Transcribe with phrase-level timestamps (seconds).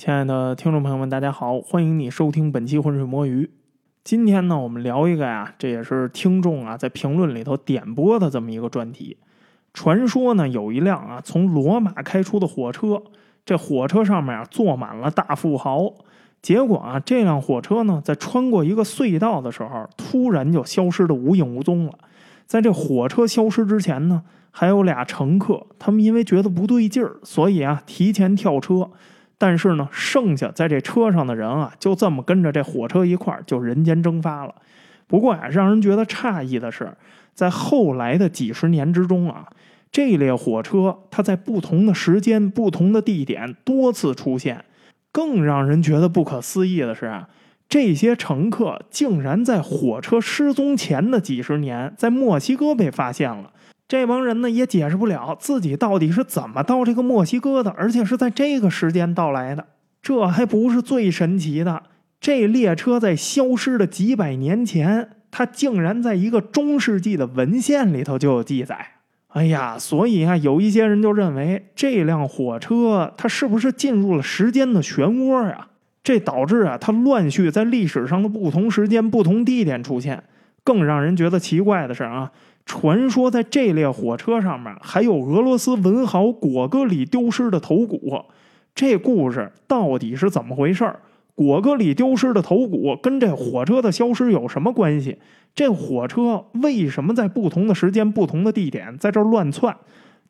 [0.00, 3.44] 亲爱的听众朋友们，大家好，欢迎你收听本期《浑水摸鱼》。
[4.02, 9.18] 今天呢，我们聊一个呀，这也是听众啊在评论里头点播的这么一个专题。
[9.74, 13.02] 传说呢，有一辆啊从罗马开出的火车，
[13.44, 15.92] 这火车上面啊坐满了大富豪。
[16.40, 21.92] 结果啊，这辆火车呢在穿过一个隧道的时候，突然就消失的无影无踪了。
[22.46, 28.90] 在这火车消失之前呢，还有俩乘客，他们因为觉得不对劲儿，所以啊提前跳车。
[29.42, 34.54] 但是呢，剩下在这车上的人啊，就这么跟着这火车一块儿就人间蒸发了。
[35.06, 36.92] 不过呀，让人觉得诧异的是，
[37.32, 39.46] 在后来的几十年之中啊，
[39.90, 44.62] 这列火车它在不同的时间、不同的地点多次出现。
[45.10, 47.30] 更让人觉得不可思议的是啊，
[47.66, 53.50] 这些乘客竟然在火车失踪前的几十年，在墨西哥被发现了。
[53.90, 59.66] 这帮人呢也解释不了自己到底是怎么到这个墨西哥的，而且是在这个时间到来的。
[60.00, 61.82] 这还不是最神奇的，
[62.20, 68.78] 这列车在消失的几百年前，它竟然在一个中世纪的文献里头就有记载。
[69.30, 75.66] 哎呀，所以啊，有一些人就认为这辆火车它是不是进入了时间的漩涡呀？
[76.04, 80.22] 这导致啊它乱序在历史上的不同时间、不同地点出现。
[80.62, 82.30] 更让人觉得奇怪的是啊。
[82.66, 88.26] 传说在这列火车上面还有俄罗斯文豪果戈里丢失的头骨，
[88.74, 90.94] 这故事到底是怎么回事
[91.34, 95.18] 果戈里丢失的头骨跟这火车的消失有什么关系？
[95.54, 99.76] 这火车为什么在不同的时间、不同的地点在这乱窜？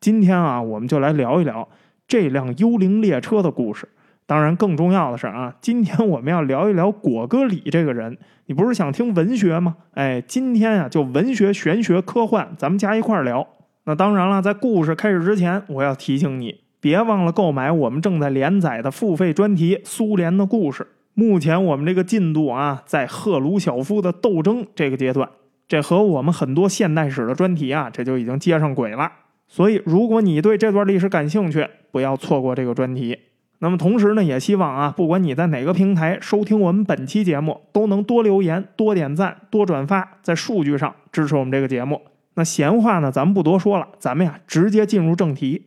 [0.01, 1.69] 今天啊，我们就来聊一聊
[2.09, 3.89] 这辆幽灵列车的故事。
[4.31, 8.17] 当然，更重要的是啊，今天我们要聊一聊果戈里这个人。
[8.47, 9.75] 你不是想听文学吗？
[9.95, 13.45] 哎，今天啊，就文学、玄学、科幻，咱们加一块儿聊。
[13.87, 20.85] 那当然了，在故事开始之前，我要提醒你，别忘了购买我们正在连载的付费专题《苏联的故事》。
[21.15, 25.29] 目前我们这个进度啊，在赫鲁晓夫的斗争这个阶段，
[25.67, 29.11] 这和我们很多现代史的专题啊，这就已经接上轨了。
[29.49, 33.19] 所以，如果你对这段历史感兴趣，不要错过这个专题。
[33.63, 42.01] 那么同时呢，也希望啊，不管你在哪个平台收听我们本期节目，都能多留言、多点赞、多转发，在数据上支持我们这个节目。
[42.35, 45.67] 那闲话呢，咱们不多说了，咱们呀直接进入正题。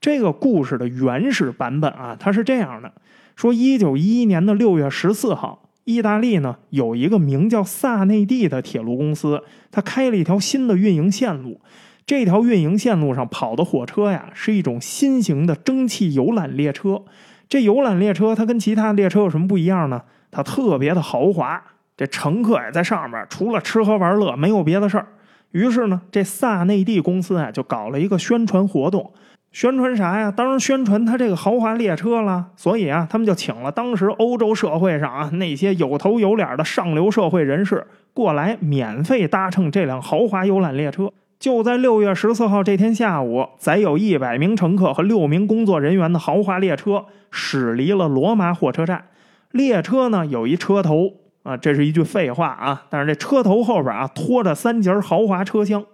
[0.00, 2.92] 这个故事的原始版本啊，它是这样的：
[3.36, 11.60] 说，一九一一年的六月十四号，意大利呢有一个名叫萨内蒂的铁路公司，它开了一条新的运营线路。
[12.08, 17.02] 这条运营线路上跑的火车呀，是一种新型的蒸汽游览列车。
[17.50, 20.00] 这游览列车它跟其他列车有什么不一样呢？
[20.30, 21.62] 它特别的豪华，
[21.98, 25.06] 这乘客也在上面，除了吃喝玩乐没有别的事儿。
[25.50, 29.12] 于是呢，这萨内蒂公司啊就搞了一个宣传活动，
[29.52, 30.30] 宣传啥呀？
[30.30, 32.46] 当然宣传它这个豪华列车了。
[32.56, 41.12] 所以啊，他们就请了当时欧洲社会上啊那些有头有脸的上流社会人士过来，免费搭乘这辆豪华游览列车。
[41.38, 49.04] 就在六月十四号这天下午，载有一百名乘客和六名工作人员的豪华列车驶离了罗马火车站。
[49.52, 51.12] 列车呢有一车头
[51.44, 55.84] 啊，这是一句废话啊，但是这车头后边啊拖着三节豪华车厢，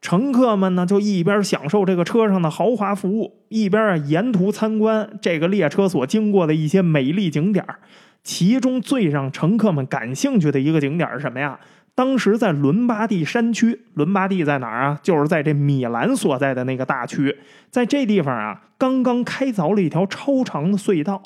[0.00, 7.62] 乘客们呢就一边享受这个车上的豪华服务，一边啊沿途参观这个列车所经过的一些美丽景点
[8.22, 11.60] 其中最让乘客们感兴趣的一个景点是什么呀？
[11.94, 14.98] 当时在伦巴第山区，伦巴第在哪儿啊？
[15.02, 17.36] 就是在这米兰所在的那个大区，
[17.70, 21.22] 在这地方啊，刚刚开凿了一条超长的隧道。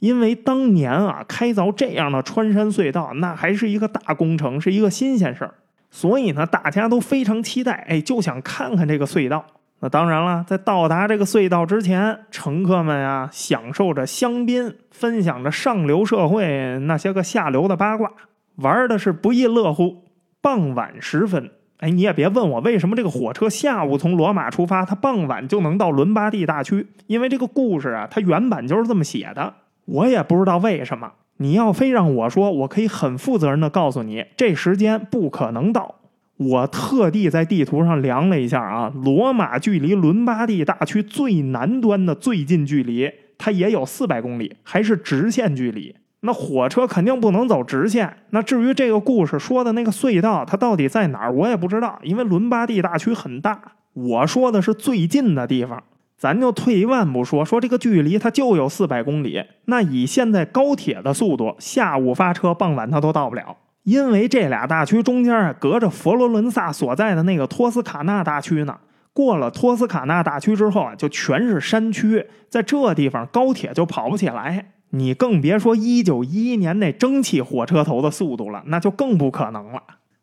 [0.00, 5.52] 因为当年啊，开凿这样的穿山隧道，那还是一个大工程，是一个新鲜事儿，
[5.90, 9.44] 所以呢，大家都非常期待，哎，就想看看这个隧道。
[9.80, 18.10] 那当然了，在到达这个隧道之前，乘客们呀，享受着香槟，分享着上流社会那些个下流的八卦，
[18.56, 20.02] 玩的是不亦乐乎。
[20.42, 29.54] 傍晚时分，哎，你也别问我为什么这个火车下午从罗马出发，它傍晚就能到伦巴第大区，因为这个故事啊，它原版就是这么写的。
[29.84, 31.12] 我也不知道为什么。
[31.38, 35.96] 你要非让我说，我可以很负责任的告诉你，这时间不可能到。
[36.36, 45.94] 我特地在地图上量了一下啊，罗马距离伦巴第大区最南端的最近距离，它也有四百公里，还是直线距离。
[46.20, 48.14] 那火车肯定不能走直线。
[48.30, 51.98] 那至于这个故事说的那个隧道，它到底在哪儿，我也不知道。
[52.02, 53.60] 因为伦巴第大区很大，
[53.94, 55.82] 我说的是最近的地方。
[56.18, 59.42] 咱就退一万步说，说这个距离它就有四百公里。
[59.64, 63.56] 那以现在高铁的速度，下午发车，傍晚它都到不了。
[63.84, 68.76] 因为这俩大区中间啊，隔着佛罗伦萨所在的那个托斯卡纳大区呢。
[69.14, 74.72] 过了托斯卡纳大区之后啊，就全是山区，在这地方高铁就跑不起来。
[74.90, 79.82] 你更别说一九一一年那蒸汽火车头的速度了，那就更不可能了。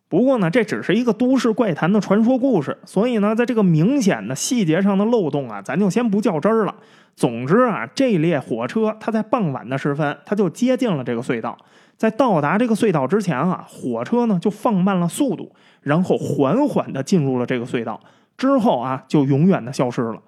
[0.09, 6.75] 不过呢，这只是一个都市怪谈的传说故事，所以呢，在这个明显的细节上的漏洞啊，咱就先不较真儿了。
[7.15, 11.57] 总之啊，这列火车它在傍晚的时分，它就接近了这个隧道。
[11.97, 17.99] 在到达这个隧道之前啊，火车呢就放慢了速度，然后缓缓地进入了这个隧道，
[18.37, 20.21] 之后啊就永远的消失了。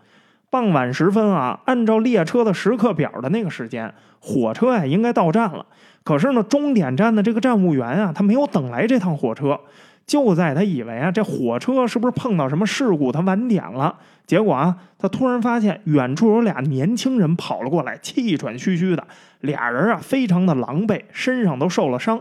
[0.50, 5.66] 傍晚时分啊，按照列车的时刻表的那个时间，火车呀应该到站了。
[6.04, 9.60] 可是呢，终点站的这个站务员啊，他没有等来这趟火车。
[10.08, 13.96] 就在他以为啊，这火车是不是碰到什么事故，他晚点了？
[14.26, 19.06] 结果啊，他突然发现远处有俩年轻人跑了过来，气喘吁吁的。
[19.42, 22.20] 俩人啊，非常的狼狈，身上都受了伤。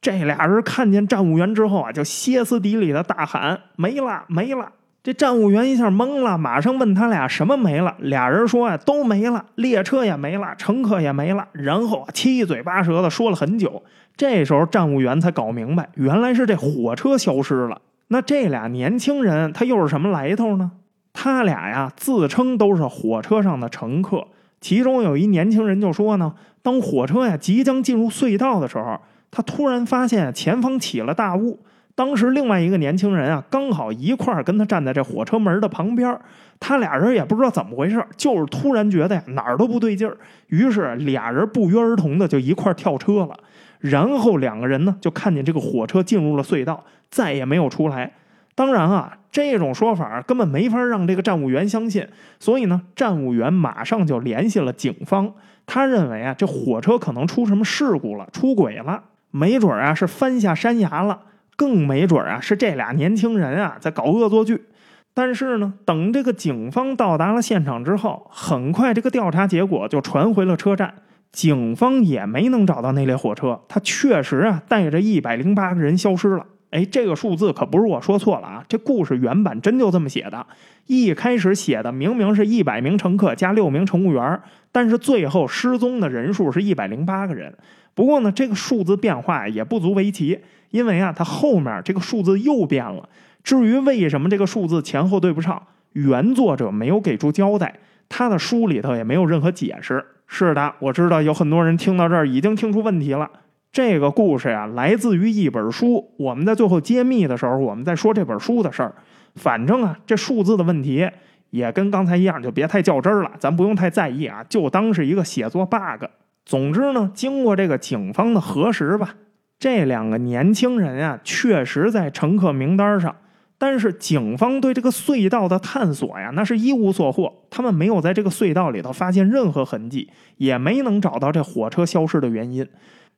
[0.00, 4.72] 这俩人看见站务员之后啊，就歇斯底里的大喊：“没了，没了！”
[5.08, 7.96] 这站务员一下懵了，马上问他俩什么没了。
[8.00, 11.48] 俩人说啊，都没了，列车也没了，乘客也没了。
[11.52, 13.82] 然后七嘴八舌的说了很久。
[14.18, 17.80] 这时候站务员才搞明白，原来是这火车消失了。
[18.08, 20.72] 那这俩年轻人他又是什么来头呢？
[21.14, 24.26] 他俩呀自称都是火车上的乘客。
[24.60, 29.00] 其中有一年轻人就说呢，当火车呀即将进入隧道的时候，
[29.30, 31.60] 他突然发现前方起了大雾。
[31.98, 36.16] 当时另外一个年轻人啊，刚好一块儿跟他站在这火车门的旁边
[36.60, 40.16] 他俩人也不知道怎么回事，就是突然觉得呀哪儿都不对劲儿，
[40.46, 43.36] 于是俩人不约而同的就一块跳车了。
[43.80, 48.12] 然后两个人呢就看见这个火车进入了隧道，再也没有出来。
[48.54, 52.06] 当然啊，这种说法根本没法让这个站务员相信，
[52.38, 55.32] 所以呢，站务员马上就联系了警方。
[55.66, 59.02] 他认为啊，这火车可能出什么事故了，出轨了，
[59.32, 61.22] 没准啊是翻下山崖了。
[61.58, 64.66] 更没准啊，是这俩年轻人啊在搞恶作剧。
[65.12, 70.94] 但是呢，等这个警方到达了现场之后，很快这个调查结果就传回了车站，
[71.32, 73.60] 警方也没能找到那列火车。
[73.66, 76.46] 它确实啊，带着一百零八个人消失了。
[76.70, 80.46] 哎，这个数字可不是我说错了啊，这故事原版真就这么写的。
[80.86, 84.40] 一开始写的明明是一百名乘客加六名乘务员，
[84.70, 87.52] 但是最后失踪的人数是一百零八个人。
[87.94, 90.38] 不过呢，这个数字变化也不足为奇。
[90.70, 93.08] 因为啊，它后面这个数字又变了。
[93.42, 95.62] 至于为什么这个数字前后对不上，
[95.92, 97.74] 原作者没有给出交代，
[98.08, 100.04] 他的书里头也没有任何解释。
[100.26, 103.30] 是的，我知道有很多人听到这儿已经听出问题了。
[103.72, 106.12] 这个故事呀，来自于一本书。
[106.18, 108.94] 我们在最后揭秘的时候，我们在说这本书的事儿。
[109.36, 111.08] 反正啊，这数字的问题
[111.50, 116.04] 也跟刚才一样，就别太较真儿了，咱不用太在意啊，就当是一个写作 bug。
[116.44, 119.14] 总之呢，经过这个警方的核实吧。
[119.58, 123.16] 这两个年轻人啊，确实在乘客名单上，
[123.58, 127.32] 但是警方对这个隧道的探索呀，那是一无所获。
[127.50, 132.64] 他们没有在这个隧道里头发现任何痕迹，也没能找到这火车消失的原因。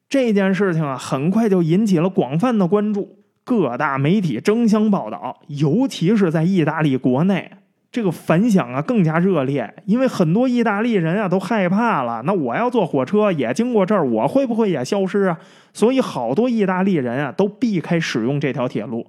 [0.08, 7.50] 这件事情啊，很快就引起了广泛的关注，各大媒体争相报道，尤其是在意大利国内。
[7.92, 12.22] 这个反响啊更加热烈，因为很多意大利人啊都害怕了。
[12.24, 15.36] 那我要坐火车也经过这儿，我会不会也消失啊？
[15.72, 19.06] 所以好多意大利人啊都避开使用这条铁路。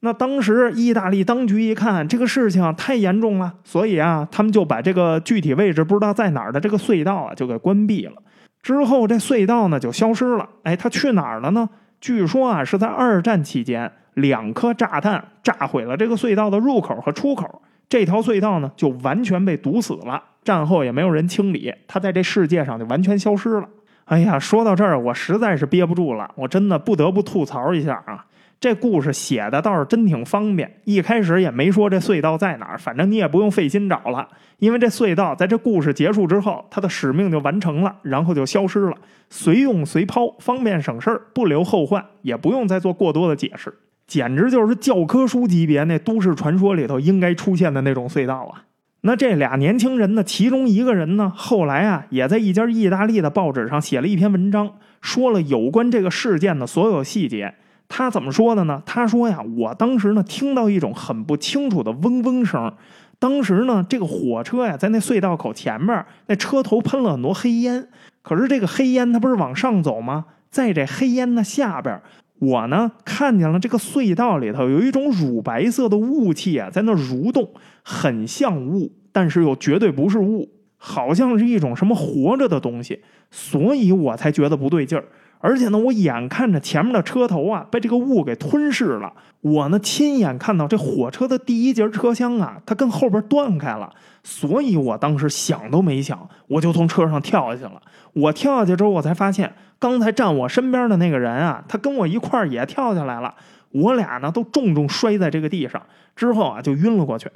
[0.00, 8.14] 那当时意大利当局一看这个事情太严重了，所以啊他们就把这个具体位置不知道在哪儿的这个隧道啊就给关闭了。
[8.62, 10.48] 之后这隧道呢就消失了。
[10.62, 11.68] 哎，它去哪儿了呢？
[12.00, 17.60] 据说啊是在二战期间，两颗炸弹炸毁了这个隧道的入口和出口。
[17.92, 20.22] 这条隧道呢，就完全被堵死了。
[20.42, 23.68] 战后也没有人清理，它在这世界上就完全消失了。
[24.06, 28.24] 哎呀，说到这儿，我实在是憋不住了，我真的不得不吐槽一下啊！
[28.58, 34.26] 这故事写的倒是真挺方便，一开始也没说这隧道在哪儿，反正你也不用费心找了，
[34.58, 38.96] 因为这隧道在这故事结束之后，它的使命就完成了，然后就消失了，
[39.28, 43.74] 随用随抛，方便省事儿，不留后患，也不用再做过多的解释。
[44.12, 48.64] 简直就是教科书级别那都市传说里头应该出现的那种隧道啊！
[49.00, 57.54] 那这俩年轻人呢，其中一个人呢，后来啊，也在一家意大利的报纸上写了一篇文章，说了有关这个事件的所有细节。
[57.88, 58.82] 他怎么说的呢？
[58.84, 62.70] 他说呀，我当时呢，听到一种很不清楚的嗡嗡声。
[63.18, 67.88] 当时呢，这个火车呀，在那隧道口前面，那车头喷了很多黑烟。
[68.20, 70.26] 可是这个黑烟它不是往上走吗？
[70.50, 71.98] 在这黑烟的下边。
[72.42, 77.48] 我呢看见了这个隧道里头有一种乳白色的雾气啊，在那蠕动，
[77.84, 85.04] 很像雾，但是又绝对不是雾，好像是一种什么活着的东西，所以我才觉得不对劲儿。
[85.38, 93.92] 而且呢，我眼看着前面的车头啊被这个雾给吞噬了，我呢亲眼看到这火车的第一节车厢啊，它跟后边断开了，
[94.24, 97.80] 所以我当时想都没想，我就从车上跳下去了。
[98.14, 103.34] 我跳下去之后，我才发现刚才站我身边的那个人啊，他跟我一块儿也跳下来了，
[103.72, 105.82] 我俩呢都重重摔在这个地上，
[106.14, 107.28] 之后啊就晕了过去。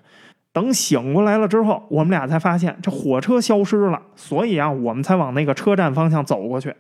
[0.53, 6.73] 等醒过来了之后，我们俩才发现这火车消失了，所以啊，我们才往那个车站方向走过去。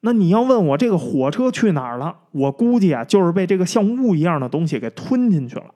[0.00, 2.16] 那你要问我这个火车去哪儿了？
[2.32, 5.66] 我估计啊，就是被这个像雾一样的东西给吞进去了。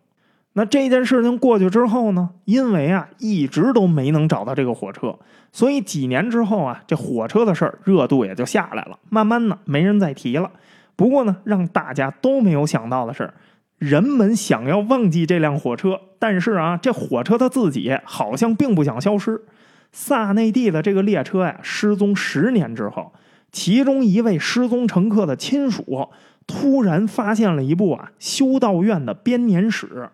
[0.59, 2.31] 那这件事情过去之后呢？
[2.47, 5.15] 因为啊，一直都没能找到这个火车，
[5.53, 8.99] 所以几年之后啊，这火车的事儿热度也就下来了。
[9.11, 10.51] 慢慢的，没人再提了。
[10.97, 13.31] 不过呢，让大家都没有想到的是，
[13.77, 19.39] 人们想要忘记这辆火车，但是啊，这火车它自己好像并不想消失。
[19.93, 23.13] 萨内蒂的这个列车呀，失踪十年之后。
[23.53, 26.09] 其中一位失踪乘客的亲属
[26.47, 30.09] 突然发现了一部啊修道院的编年史。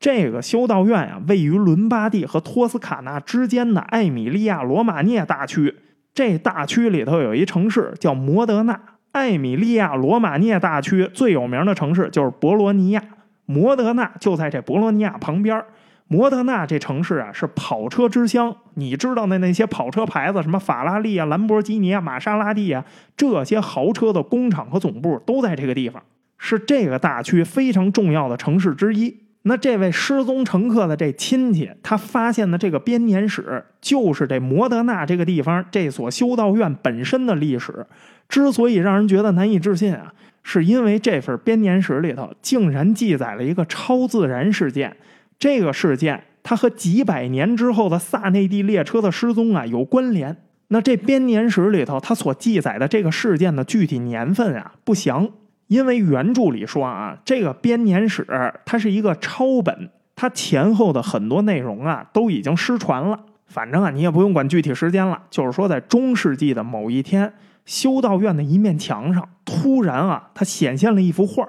[0.00, 5.74] 这个修道院啊，位于伦巴第和托斯卡纳之间的艾米利亚罗马涅大区。
[6.14, 8.80] 这大区里头有一城市叫摩德纳。
[9.12, 13.02] 艾米利亚罗马涅大区最有名的城市就是博罗尼亚，
[13.46, 15.64] 摩德纳就在这博罗尼亚旁边。
[16.06, 18.54] 摩德纳这城市啊，是跑车之乡。
[18.74, 22.84] 你知道的那些跑车牌子，什么法拉利啊、兰博基尼啊、玛莎拉蒂啊，
[23.16, 26.02] 这些豪车的工厂和总部都在这个地方，
[26.38, 29.27] 是这个大区非常重要的城市之一。
[29.48, 37.86] 那这位失踪乘客的这亲戚，他发现的这个编年史，就是这摩德纳这个地方这所修道院本身的历史。
[38.28, 40.12] 之所以让人觉得难以置信啊，
[40.42, 44.94] 是因为这份编年史里头竟然记载了一个超自然事件。
[45.38, 50.36] 这个事件，它和几百年之后的萨内蒂列车的失踪啊有关联。
[50.68, 55.26] 那这编年史里头，它所记载的这个事件的具体年份啊不详，
[55.68, 58.26] 因为原著里说啊，这个编年史
[58.66, 63.20] 它是一个抄本，它前后的很多内容啊都已经失传了。
[63.46, 67.32] 反正啊，你也不用管具体时间了，就是说在中世纪的某一天，
[67.64, 71.48] 修道院的一面墙上突然啊，它显现了一幅画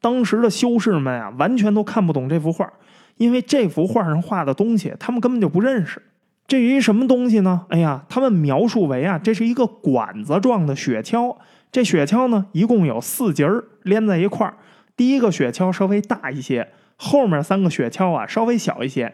[0.00, 2.70] 当时的修士们啊，完全都看不懂这幅画
[3.16, 6.02] 因为这幅画上画的东西，他们根本就不认识。
[6.46, 7.64] 这是一什么东西呢？
[7.70, 11.34] 哎呀，他们描述为啊，这是一个管子状的雪橇。
[11.74, 14.54] 这雪橇呢，一共有四节儿连在一块儿。
[14.96, 19.12] 第一个雪橇稍微大一些，后面三个雪橇啊稍微小一些。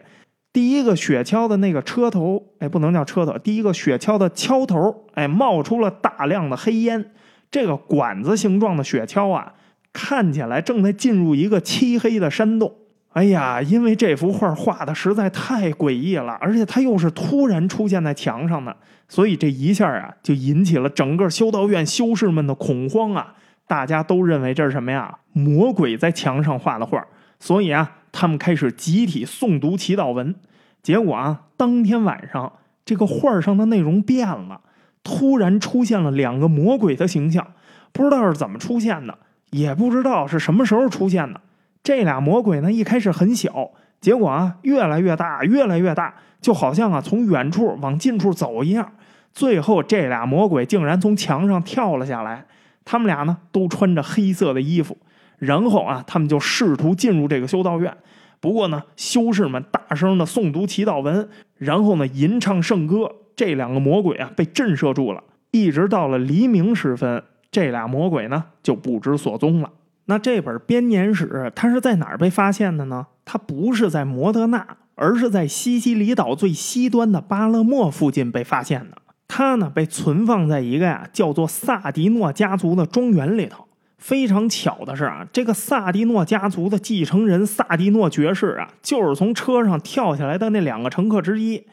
[0.53, 7.03] 第一个雪橇的那个车头，哎，不能叫车头，第一个雪橇的橇头，哎，冒出了大量的黑烟。
[7.49, 9.53] 这个管子形状的雪橇啊，
[9.91, 12.71] 看起来正在进入一个漆黑的山洞。
[13.13, 18.77] 哎呀，因为这幅画画的实在太诡异了，而且它又是突然出现在墙上的，
[19.11, 23.35] 所以这一下啊，就引起了整个修道院修士们的恐慌啊！
[23.67, 25.17] 大家都认为这是什么呀？
[25.33, 27.05] 魔鬼在墙上画的画，
[27.37, 30.33] 所以啊，他们开始集体诵读祈祷文。
[30.81, 32.53] 结果啊，当天晚上，
[32.85, 34.61] 这个画上的内容变了，
[35.03, 37.45] 突然出现了两个魔鬼的形象，
[37.91, 39.17] 不知道是怎么出现的，
[39.49, 41.41] 也不知道是什么时候出现的。
[41.83, 48.89] 这俩魔鬼呢，一开始很小，结果啊，越来越大，越来越大，就好像啊，从远处往近处走一样。
[49.33, 52.45] 最后，这俩魔鬼竟然从墙上跳了下来。
[52.83, 54.97] 他们俩呢，都穿着黑色的衣服，
[55.37, 57.95] 然后啊，他们就试图进入这个修道院。
[58.39, 63.11] 不过呢，修士们大声的诵读祈祷文，然后呢，吟唱圣歌。
[63.35, 65.23] 这两个魔鬼啊，被震慑住了。
[65.51, 69.69] 一直到了黎明时分，这俩魔鬼呢，就不知所踪了。
[70.05, 73.07] 那这本编年史它是在哪儿被发现的呢？
[73.23, 78.97] 它不是在摩德纳，而是在西西里岛最西端的巴勒莫附近被发现的。
[79.33, 83.65] 他呢被存放在一个呀叫做萨迪诺家族的庄园里头。
[83.97, 91.63] 非常巧的是啊，这个萨迪诺家族的继承人萨迪诺爵士啊，就是从车上跳下来的那两个乘客之一。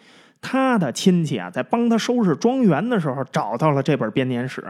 [0.40, 4.64] 他的亲戚啊，在帮他收拾庄园的时候找到了这本编年史。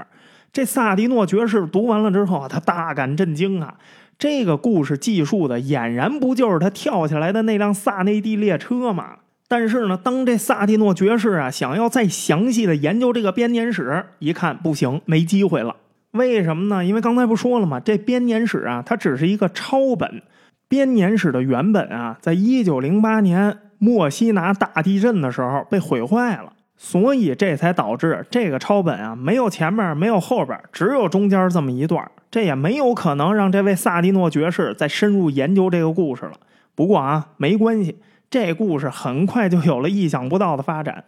[0.50, 3.74] 这萨迪诺爵士读完了之后啊，他大感震惊啊！
[4.18, 9.16] 这个故事记述的俨然不就是他跳下来的那辆萨内蒂列车吗？
[9.48, 15.74] 但是呢，当这萨蒂诺爵士啊想要再详细的研究这个编年史，一看不行，没机会了。
[16.10, 16.84] 为什么呢？
[16.84, 17.80] 因为刚才不说了吗？
[17.80, 20.22] 这编年史啊，它只是一个抄本。
[20.68, 26.52] 编年史的原本啊，在一九零八年墨西拿大地震的时候被毁坏了。
[26.76, 32.06] 所以这才导致这个抄本啊，没有前面，没有后边，只有中间这么一段。
[32.30, 36.32] 这也没有可能让这位萨蒂诺爵士再深入研究这个故事了。
[36.74, 37.96] 不过啊，没关系，
[38.30, 41.04] 这故事很快就有了意想不到的发展。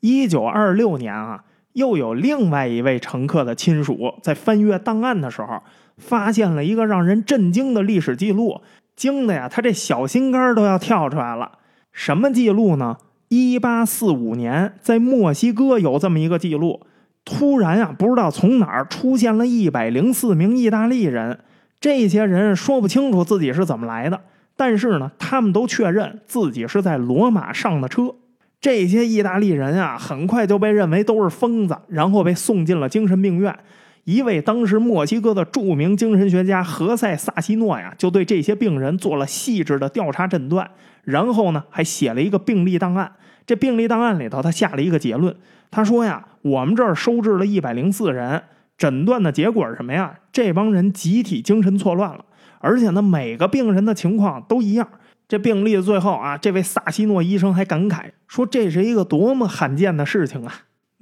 [0.00, 5.62] 一九二六年啊，又有另外一位乘客的亲属在翻阅档案的时候，
[5.98, 8.60] 发现了一个让人震惊的历史记录，
[8.96, 11.58] 惊的呀，他这小心肝都要跳出来了。
[11.92, 12.96] 什么记录呢？
[13.28, 16.80] 一八四五年，在墨西哥有这么一个记录，
[17.24, 21.40] 突然啊，不知道从哪儿出现了一百零四名意大利人。
[21.80, 24.20] 这些人说不清楚自己是怎么来的，
[24.56, 28.14] 但是呢，他们都确认自己是在罗马上的车。
[28.60, 33.58] 这些意大利人啊，很快就被认为都是疯子，然后被送进了精神病院。
[34.04, 40.70] 一位当时墨西哥的著名精神学家何塞·萨西诺呀，就对这些病人做了细致的调查诊断，
[41.02, 43.12] 然后呢，还写了一个病例档案。
[43.46, 45.34] 这病例档案里头，他下了一个结论，
[45.70, 48.42] 他说呀，我们这儿收治了一百零四人。
[48.78, 50.14] 诊断的结果是什么呀？
[50.32, 52.24] 这帮人集体精神错乱了，
[52.62, 54.88] 而且呢，每个病人的情况都一样。
[55.28, 60.52] 这病例的最后啊，这位萨西诺医生还感慨说：“这是一个多么罕见的事情啊！”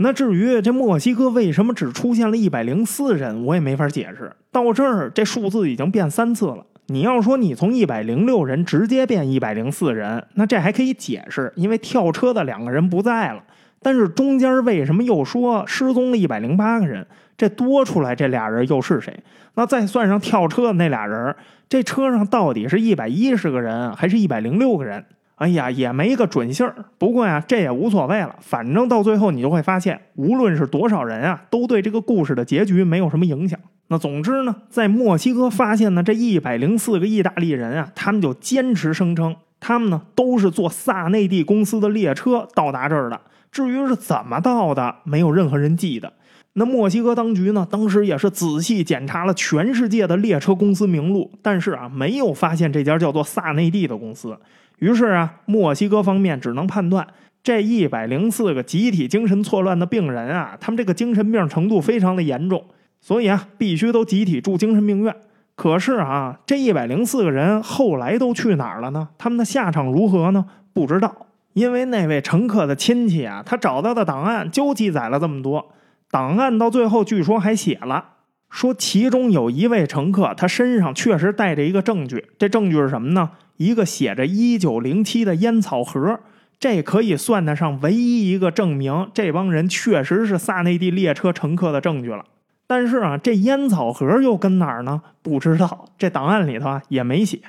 [0.03, 4.33] 那至于这墨西哥为什么只出现了一百零四人，我也没法解释。
[4.51, 6.65] 到这儿，这数字已经变三次了。
[6.87, 13.43] 你要说你从一百零六人直接变一百零四人，那这还可以解释，因为跳车的两个人不在了。
[13.83, 17.07] 但是中间为什么又说失踪了一百零八个人？
[17.41, 19.19] 这多出来这俩人又是谁？
[19.55, 21.35] 那再算上跳车的那俩人，
[21.71, 25.03] 这车上到底是一百一十个人还是一百零六个人？
[25.37, 26.75] 哎呀，也没个准信儿。
[26.99, 33.59] 不过呀，这也无所谓了，反正到最后你就会发现，无论是多少人啊，都对这个故事的结局没有什么影响。
[33.89, 43.19] 那总之呢，在墨西哥发现的这一百零四个意大利人啊，他们就坚持声称，他们呢都是坐萨内蒂公司的列车到达这儿的。
[43.51, 46.13] 至于是怎么到的，没有任何人记得。
[46.61, 47.67] 那墨西哥当局呢？
[47.71, 54.37] 当时也是仔细检查了全世界的列车公司名录，但是啊，没有发现这家叫做萨内蒂的公司。
[54.79, 57.07] 于是啊，墨西哥方面只能判断
[57.43, 62.63] 这一百零四个集体精神错乱的病人啊，他们这个精神病程度非常的严重，
[63.01, 65.17] 所以啊，必须都集体住精神病院。
[65.55, 69.09] 可是啊，这一百零四个人后来都去哪儿了呢？
[69.17, 70.45] 他们的下场如何呢？
[70.75, 75.73] 不知道，因为那位乘客的亲戚啊，他找到的档案就记载了这么多。
[76.11, 78.05] 档案到最后，据说还写了，
[78.51, 82.27] 说其中有一位乘客，他身上确实带着一个证据。
[82.37, 83.31] 这证据是什么呢？
[83.59, 86.19] 一个写着一九零七的烟草盒，
[86.59, 92.25] 这可以算得上唯一一个证明这帮人确实是萨内蒂列车乘客的证据了。
[92.67, 95.03] 但是啊，这烟草盒又跟哪儿呢？
[95.23, 97.41] 不知道，这档案里头啊也没写。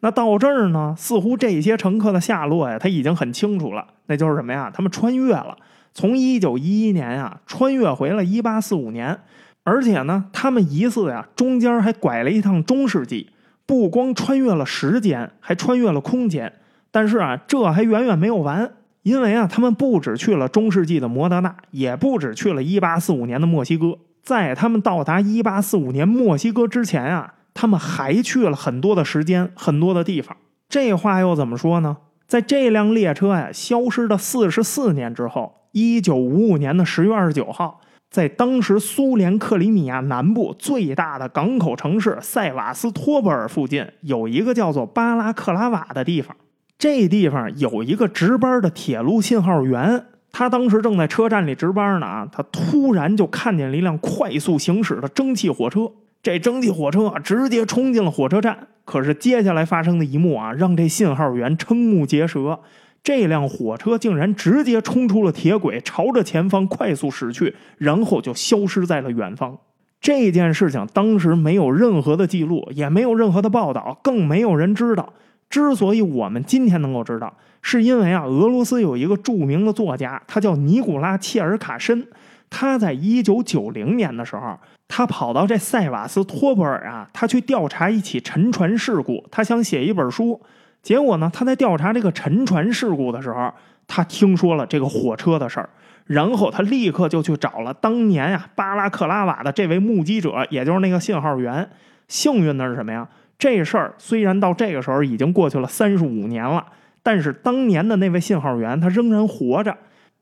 [0.00, 4.70] 那到这儿呢，似乎这些乘客的下落呀，他已经很清楚了，那就是什么呀？
[4.72, 5.56] 他们穿越了。
[5.96, 9.18] 从一九一一年啊，穿越回了一八四五年，
[9.64, 13.30] 而且呢，他们疑似呀，中间还拐了一趟中世纪，
[13.64, 16.52] 不光穿越了时间，还穿越了空间。
[16.90, 18.70] 但是啊，这还远远没有完，
[19.04, 30.36] 因为啊，他们不止去了中世纪的摩德纳，也不止去了一八四五年的墨西哥，在他们到达一八四五年墨西哥之前啊，他们还去了很多的时间，很多的地方。
[30.68, 31.96] 这话又怎么说呢？
[32.28, 35.54] 在这辆列车呀消失的四十四年之后。
[35.78, 46.34] 一九五五年的十月二十九号，在当时苏联克里米亚南部最大的港口城市塞瓦斯托波尔附近，有一个叫做巴拉克拉瓦的地方。
[46.78, 55.92] 这地方有一个值班的铁路信号员，他当时正在车站里值班呢啊，他突然就看见了一辆快速行驶的蒸汽火车。
[56.22, 58.68] 这蒸汽火车，直接冲进了火车站。
[58.86, 62.60] 可是接下来发生的一幕啊，让这信号员瞠目结舌。
[63.06, 69.56] 这辆火车竟然直接冲出了铁轨，朝着前方快速驶去，然后就消失在了远方。
[70.00, 75.12] 这件事情当时没有任何的记录，也没有任何的报道，更没有人知道。
[75.48, 82.08] 之所以我们今天能够知道，是因为啊，俄罗斯有一个著名的作家，他叫尼古拉切尔卡申。
[82.50, 90.40] 他在一九九零年的时候，他跑到这塞瓦斯托波尔啊，他去调查一起沉船事故，他想写一本书。
[90.86, 91.28] 结果呢？
[91.34, 93.52] 他在调查这个沉船事故的时候，
[93.88, 95.68] 他听说了这个火车的事儿，
[96.06, 101.68] 然后他立刻就去找了当年啊巴拉克拉瓦的这位目击者，也就是那个信号员。
[102.06, 103.04] 幸运的是什么呀？
[103.36, 106.64] 这事儿虽然到这个时候已经过去了三十五年了，
[107.02, 109.76] 但是当年的那位信号员他仍然活着。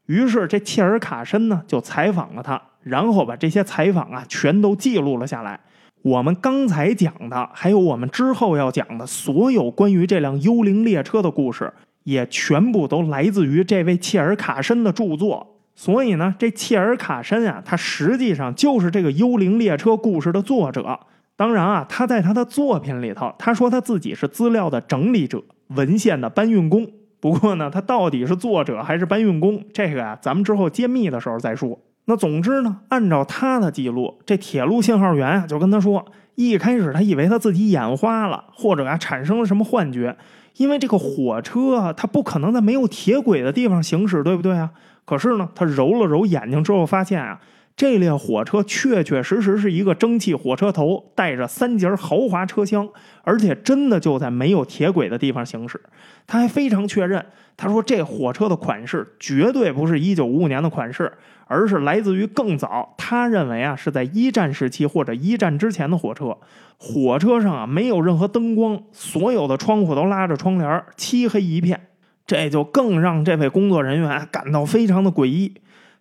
[0.07, 5.61] 于是这切尔卡申呢就采访了他，然后把这些采访啊全都记录了下来。
[6.05, 15.57] 我们刚才讲的，还有我们之后要讲的所有关于这辆幽灵列车的故事，也全部都来自于这位切尔卡申的著作。
[15.75, 21.01] 所以呢，这切尔卡申啊，他实际上就是这个幽灵列车故事的作者。
[21.37, 26.87] 当然啊，他在他的作品里头，他说他自己是资料的整理者、文献的搬运工。
[27.19, 31.81] 不过呢，他到底是作者还是搬运工，这个啊，咱们之后揭秘的时候再说。
[32.07, 40.17] 那总之呢，按照他的记录，这铁路信号员啊就跟他说，一开始他以为他自己眼花了，或者啊产生了什么幻觉，
[40.57, 44.71] 因为这个火车啊，它不可能在没有铁轨的地方行驶，对不对啊？
[45.05, 47.41] 可是呢，他揉了揉眼睛之后，发现啊。
[47.77, 52.89] 这列火车确确实实是一个蒸汽火车头，带着三节豪华车厢，
[53.25, 55.81] 而且真的就在没有铁轨的地方行驶。
[56.25, 61.13] 他还非常确认，他说这火车的款式绝对不是一九五五年的款式，
[61.47, 62.95] 而是来自于更早。
[62.99, 66.37] 他认为啊，是在一战时期或者一战之前的火车。
[66.77, 71.89] 火车上啊没有任何灯光，所有的窗户都拉着窗帘，漆黑一片。
[72.27, 75.55] 这就更让这位工作人员感到非常的诡异。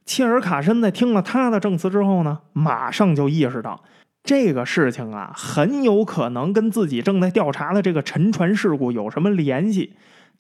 [0.06, 3.84] 切尔卡申在听了他的证词之后呢，马上就意识到
[4.24, 9.94] 这个事情啊，很有可能跟自己正在调查的这个沉船事故有什么联系。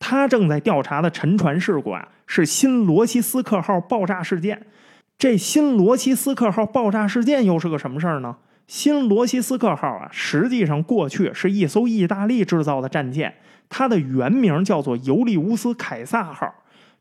[0.06, 4.62] 他正在调查的沉船事故啊，是新罗西斯克号爆炸事件。
[5.18, 8.36] 这新罗西斯克号爆炸事件又是个什么事儿呢？
[8.68, 13.34] 新罗西斯克号啊，实际上过去是一艘意大利制造的战舰，
[13.70, 16.54] 它的原名叫做尤利乌斯凯撒号。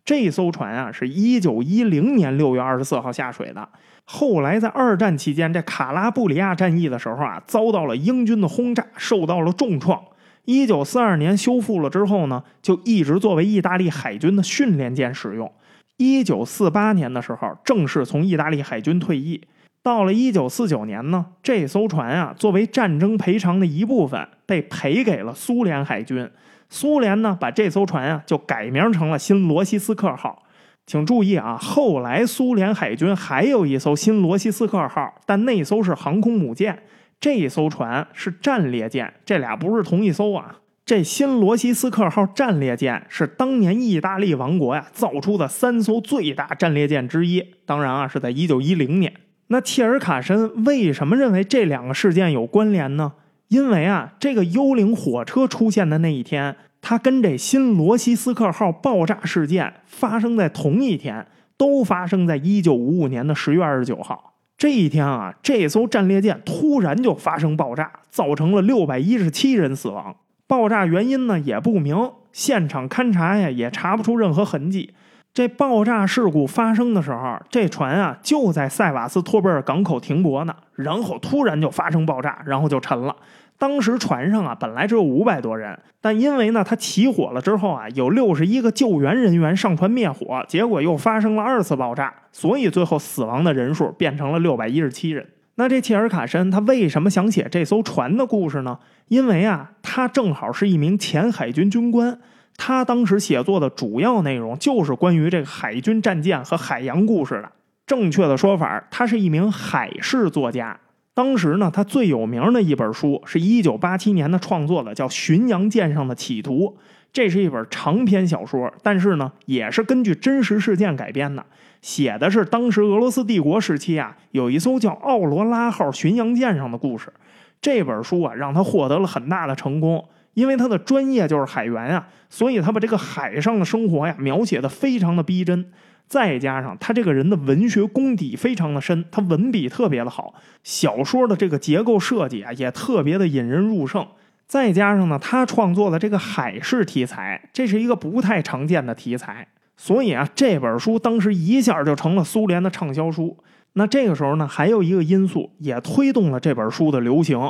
[0.05, 3.69] 这艘船啊，是一九一零年六月二十四号下水的。
[4.05, 10.01] 后来在二战期间，这卡拉布里亚战役的时候啊，遭到了英军的轰炸，受到了重创。
[10.45, 15.51] 一九四二年修复了之后呢，就一直作为意大利海军的训练舰使用。
[15.99, 19.41] 一九四八年的时候，正式从意大利海军退役。
[19.85, 26.29] 到了一九四九年呢，这艘船啊，作为战争赔偿的一部分，被赔给了苏联海军。
[26.71, 30.43] 苏联呢，把这艘船啊就改名成了新罗西斯克号。
[30.87, 36.83] 请注意啊，后来苏联海军还有一艘新罗西斯克号，但那艘是航空母舰，
[37.23, 40.57] 这艘船是战列舰，这俩不是同一艘啊。
[40.85, 49.15] 这新罗西斯克号战列舰是当年意大利王国呀造出的三艘最大战列舰之一，当然啊是在一九一零年。
[49.47, 53.13] 那切尔卡申为什么认为这两个事件有关联呢？
[53.47, 61.25] 因为啊，这个幽灵火车出现的那一天，它跟这新罗西斯克号爆炸事件发生在同一天，
[61.57, 64.32] 都发生在一九五五年的十月二十九号。
[64.63, 70.15] 这一天啊，这艘战列舰突然就发生爆炸，造成了六百一十七人死亡。
[70.47, 74.95] 爆炸原因呢也不明，现场勘查呀也查不出任何痕迹。
[75.35, 83.17] 这爆炸事故发生的时候，这船啊就在塞瓦斯托波尔港口停泊呢，然后突然就发生爆炸，然后就沉了。
[83.63, 95.25] 当时船上啊，本来只有五百多人，但因为呢，它起火了之后啊，有六十一个救援人员上船灭火，结果又发生了二次爆炸，所以最后死亡的人数变成了六百一十七人。
[95.55, 98.77] 那这切尔卡申他为什么想写这艘船的故事呢？
[99.07, 102.19] 因为啊，他正好是一名前海军军官，
[102.57, 107.53] 他当时写作的主要内容就是关于这个海军战舰和海洋故事的。
[107.87, 110.77] 正确的说法，他是一名海事作家。
[111.15, 116.77] 当时呢，他最有名的一本书是一九八七年的创作的，叫《巡洋舰上的企图》。
[117.13, 121.45] 这是一本长篇小说，但是呢，也是根据真实事件改编的。
[121.83, 127.13] 写的是当时俄罗斯帝国时期啊，有一艘叫奥罗拉号巡洋舰上的故事。
[127.61, 135.71] 这本书啊，让他获得了很大的成功，因为他的专业就是海员啊，所以他把这个海上的生活呀描写的非常的逼真。
[136.13, 144.07] 再加上他这个人的文学功底非常的深，他文笔特别的好，小说的这个结构设计啊也特别的引人入胜。
[144.47, 149.49] 再加上呢，他创作的这个海事题材，这是一个不太常见的题材，
[149.79, 153.39] 所以啊，这本书当时一下就成了苏联的畅销书。
[153.73, 157.41] 那这个时候呢，还有一个因素也推动了这本书的流行。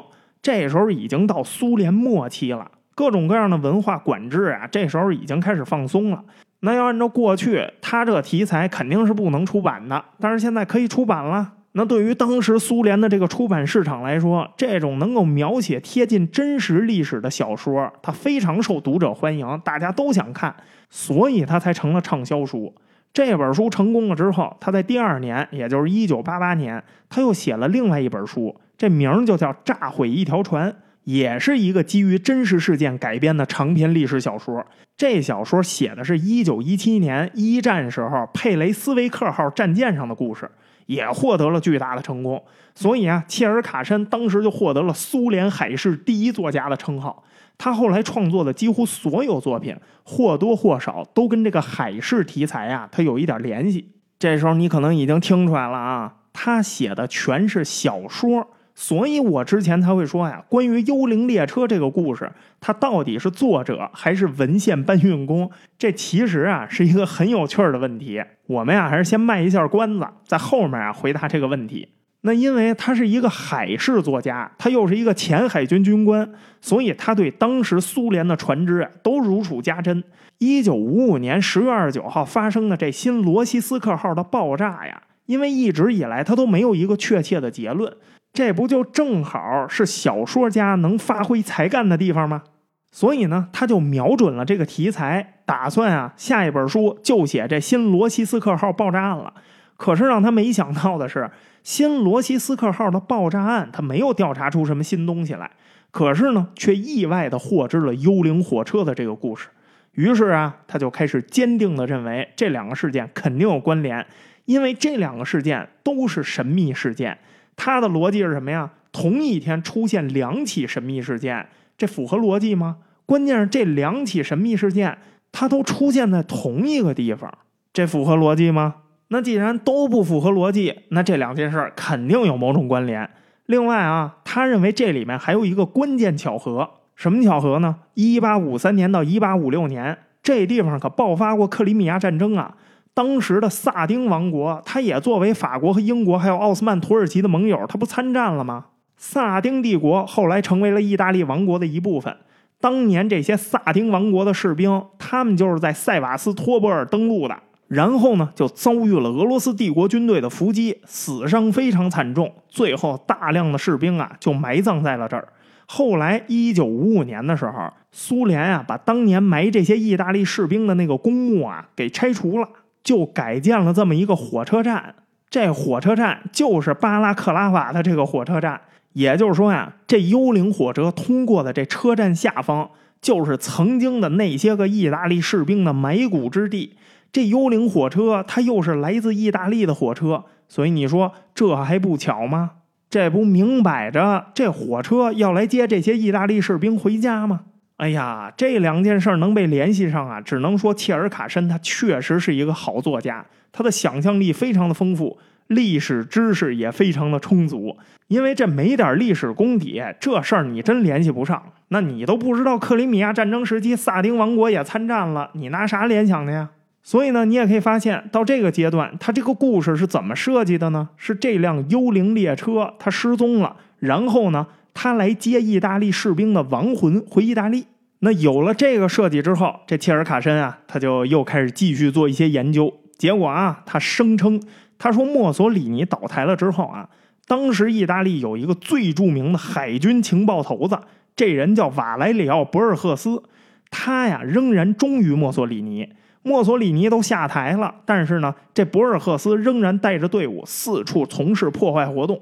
[0.40, 6.22] 这时候已经到苏联末期了，各种各样的文化管制啊，这时候已经开始放松了。
[6.64, 11.54] 那要按照过去，他这题材肯定是不能出版的，但是现在可以出版了。
[11.72, 20.54] 那对于当时苏联的这个出版市场来说，这种能够描写贴近真实历史的小说，它非常受读者欢迎，大家都想看，
[20.88, 22.72] 所以它才成了畅销书。
[23.12, 30.70] 这本书成功了之后，他在第二年，也就是一九八八年，他又写了另外一本书，这名就叫《炸毁一条船》。
[31.04, 34.64] 也是一个基于真实事件改编的长篇历史小说。
[34.96, 40.48] 这小说写的是一九一七年一战时候佩雷斯维克号战舰上的故事，
[40.86, 42.42] 也获得了巨大的成功。
[42.74, 47.24] 所以啊，切尔卡申当时就获得了苏联海事第一作家的称号。
[47.58, 53.90] 他后来创作的几乎所有作品，或多或少都跟这个海事题材啊，他有一点联系。
[54.18, 58.48] 这时候你可能已经听出来了啊，他写的全是小说。
[58.74, 62.30] 所以我之前才会说呀，关于《幽灵列车》这个故事，
[62.60, 65.50] 它到底是作者还是文献搬运工？
[65.78, 68.22] 这其实啊是一个很有趣的问题。
[68.46, 71.88] 我们呀还是先卖一下关子，在后面啊回答这个问题。
[72.24, 80.02] 那因为他是一个海事作家，他又是一个前海军军官，所以他对当时苏联的船只都如数家珍。
[80.38, 87.92] 一九五五年十月二十九号发生的这新罗西斯克号的爆炸呀，因为一直以来他都没有一个确切的结论，
[88.32, 92.42] 这不就正好是小说家能发挥才干的地方吗？
[92.90, 99.34] 所以呢，他就瞄准了这个题材，打算啊下一本书就写这新罗西斯克号爆炸案了。
[99.76, 101.30] 可是让他没想到的是。
[101.64, 105.48] 新罗西斯克号的爆炸案，他没有调查出什么新东西来，
[105.92, 109.46] 可是呢，却意外的获知了幽灵火车的这个故事。
[109.92, 114.04] 于是啊，他就开始坚定的认为这两个事件肯定有关联，
[114.46, 117.16] 因为这两个事件都是神秘事件。
[117.56, 118.70] 他的逻辑是什么呀？
[118.92, 122.76] 同一天出现两起神秘事件，这符合逻辑吗？
[123.06, 124.98] 关键是这两起神秘事件，
[125.32, 127.32] 它都出现在同一个地方，
[127.72, 128.74] 这符合逻辑吗？
[129.08, 133.08] 那既然都不符合逻辑，那这两件事肯定有某种关联。
[133.46, 137.76] 另外啊，他认为这里面还有一个关键巧合，什么巧合呢？
[137.94, 142.56] 一八五三年到一八五六年，这地方可爆发过克里米亚战争啊。
[142.94, 148.66] 当时的萨丁王国，他也作为法国和英国还有奥斯曼土耳其的盟友，他不参战了吗？
[148.96, 152.16] 萨丁帝国后来成为了意大利王国的一部分。
[152.60, 157.36] 当年这些萨丁王国的士兵，他们就是在塞瓦斯托波尔登陆的。
[157.66, 162.30] 然后呢，就遭遇了俄罗斯帝国军队的伏击，死伤非常惨重。
[162.46, 165.26] 最后，大量的士兵啊就埋葬在了这儿。
[165.66, 172.48] 后来，一九五五年的时候，苏联啊把当年埋这些意大利士兵的那个公墓啊给拆除了，
[172.82, 174.94] 就改建了这么一个火车站。
[175.30, 178.60] 这火车站就是巴拉克拉瓦的这个火车站。
[178.92, 182.68] 也就是说呀，这幽灵火车通过的这车站下方，
[183.00, 186.74] 就是曾经的那些个意大利士兵的埋骨之地。
[187.10, 192.50] 这幽灵火车，它又是来自意大利的火车，所以你说这还不巧吗？
[192.90, 197.40] 这不明摆着，这火车要来接这些意大利士兵回家吗？
[197.82, 205.18] 哎呀，这两件事能被联系上啊，只能说切尔卡申他确实是一个好作家，他的想象力非常的丰富，
[205.48, 207.76] 历史知识也非常的充足。
[208.06, 211.42] 因为这没点历史功底，这事儿你真联系不上。
[211.70, 216.50] 那你都不知道克里米亚战争时期萨丁王国也参战了，你拿啥联想的呀？
[216.84, 220.88] 所以呢，你也可以发现，到这个阶段，他这个故事是怎么设计的呢？
[220.96, 227.66] 是这辆幽灵列车它失踪了，然后呢，他来接意大利士兵的亡魂回意大利。
[228.00, 232.72] 那有了这个设计之后，这切尔卡申啊，他就又开始继续做一些研究。
[232.98, 234.42] 结果啊，他声称，
[234.78, 236.88] 他说墨索里尼倒台了之后啊，
[237.26, 240.78] 当时意大利有一个最著名的海军情报头子，
[241.14, 243.22] 这人叫瓦莱里奥·博尔赫斯，
[243.70, 245.88] 他呀仍然忠于墨索里尼。
[246.24, 252.20] 墨索里尼都下台了，但是呢，这博尔赫斯仍然带着队伍四处从事破坏活动。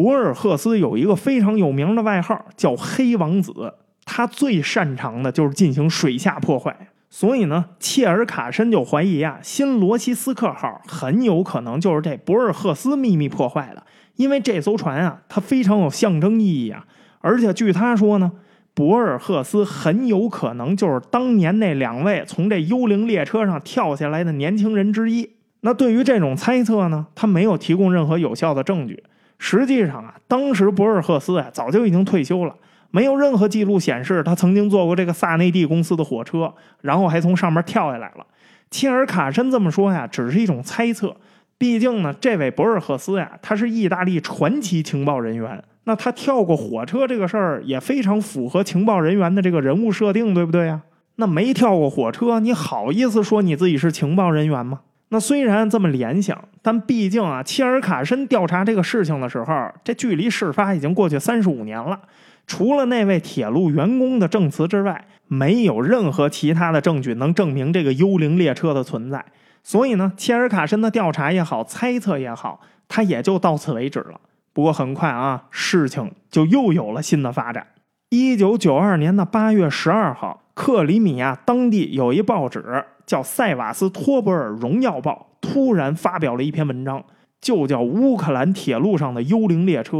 [0.00, 3.74] 博尔赫斯有一个非常有名的外号，叫“黑王子”。
[4.06, 6.74] 他最擅长的就是进行水下破坏。
[7.10, 13.84] 所以呢，切尔卡申就怀疑啊，新罗西斯克号很有可能就是这博尔赫斯秘密破坏的，
[14.16, 16.86] 因为这艘船啊，它非常有象征意义啊，
[17.20, 18.32] 而且据他说呢。
[18.72, 25.28] 博尔赫斯很有可能就是当年那两位从这幽灵列车上跳下来的年轻人之一。
[25.62, 29.02] 那对于这种猜测呢，他没有提供任何有效的证据。
[29.42, 32.54] 实际上啊，当时博尔赫斯啊早就已经退休了，
[32.90, 38.26] 没有任何记录显示他曾经坐过这个萨内蒂公司的火车，然后还从上面跳下来了。
[38.70, 41.16] 切尔卡申这么说呀，只是一种猜测。
[41.56, 45.64] 毕竟呢，这位博尔赫斯呀，他是意大利传奇情报人员。
[45.84, 50.82] 那他跳过火车这个事儿也非常符合情报人员的这个人物设定，对不对呀？
[51.16, 54.80] 那没跳过火车，你好意思说你自己是情报人员吗？
[55.10, 62.00] 那虽然这么联想，但毕竟啊，切尔卡申调查这个事情的时候，这距离事发已经过去三十五年了。
[62.46, 69.24] 除了那位铁路员工的证词之外，没有任何其他的证据能证明这个幽灵列车的存在。
[69.62, 74.20] 所以呢，切尔卡申的调查也好，猜测也好，他也就到此为止了。
[74.52, 77.66] 不过很快啊，事情就又有了新的发展。
[78.08, 87.02] 一九九二年的八月十二号，克里米亚当地有一报纸叫《塞瓦斯托波尔荣耀报》，突然发表了一篇文章，
[87.40, 89.96] 就叫《乌克兰铁路上的幽灵列车》。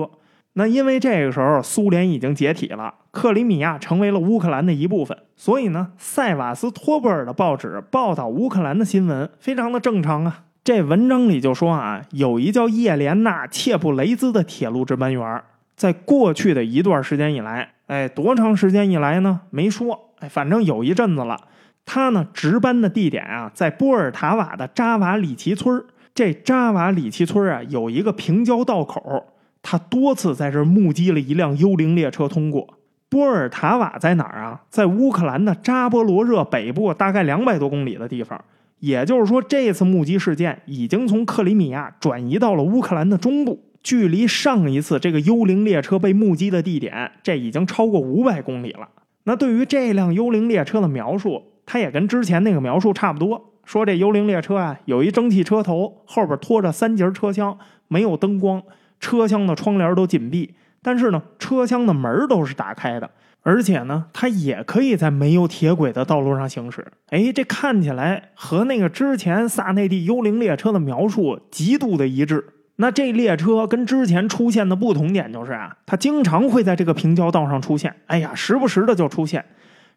[0.52, 10.44] 那因为这个时候苏联已经解体了，克里米亚成为了乌克兰的一部分，所以呢，塞瓦斯托波尔的报纸报道乌克兰的新闻非常的正常啊。
[10.62, 15.42] 这文章里就说啊，有一叫叶莲娜·切布雷兹的铁路值班员，
[15.74, 19.40] 在过去的一段时间以来，哎，多长时间以来呢？
[19.48, 21.38] 没说，哎，反正有一阵子了。
[21.84, 25.82] 他呢值班的地点啊，在波尔塔瓦的扎瓦里奇村
[26.14, 29.24] 这扎瓦里奇村啊，有一个平交道口，
[29.62, 32.78] 他多次在这目击了一辆幽灵列车通过。
[33.08, 34.62] 波尔塔瓦在哪儿啊？
[34.68, 38.40] 在乌克兰的扎波罗热北部，大概两百多公里的地方。
[38.78, 48.88] 也就是说，这次目击事件已经从克里米亚转移到了乌克兰的中部，距离上一次这个幽灵列车被目击的地点，这已经超过五百公里了。
[49.24, 53.52] 那对于这辆幽灵列车的描述，它也跟之前那个描述差不多。
[53.64, 57.56] 说这幽灵列车啊，有一蒸汽车头，后边拖着三节车厢，
[57.86, 58.62] 没有灯光，
[58.98, 60.54] 车厢的窗帘都紧闭。
[60.82, 63.08] 但是呢，车厢的门都是打开的，
[63.42, 66.84] 而且呢，它也可以在没有铁轨的道路上行驶。
[67.10, 72.44] 哎，这看起来和那个之前萨内蒂幽灵列车的描述极度的一致。
[72.80, 77.94] 那这列车跟之前出现的不同点就是啊，它经常会在这个平交道上出现。
[78.06, 79.44] 哎呀，时不时的就出现。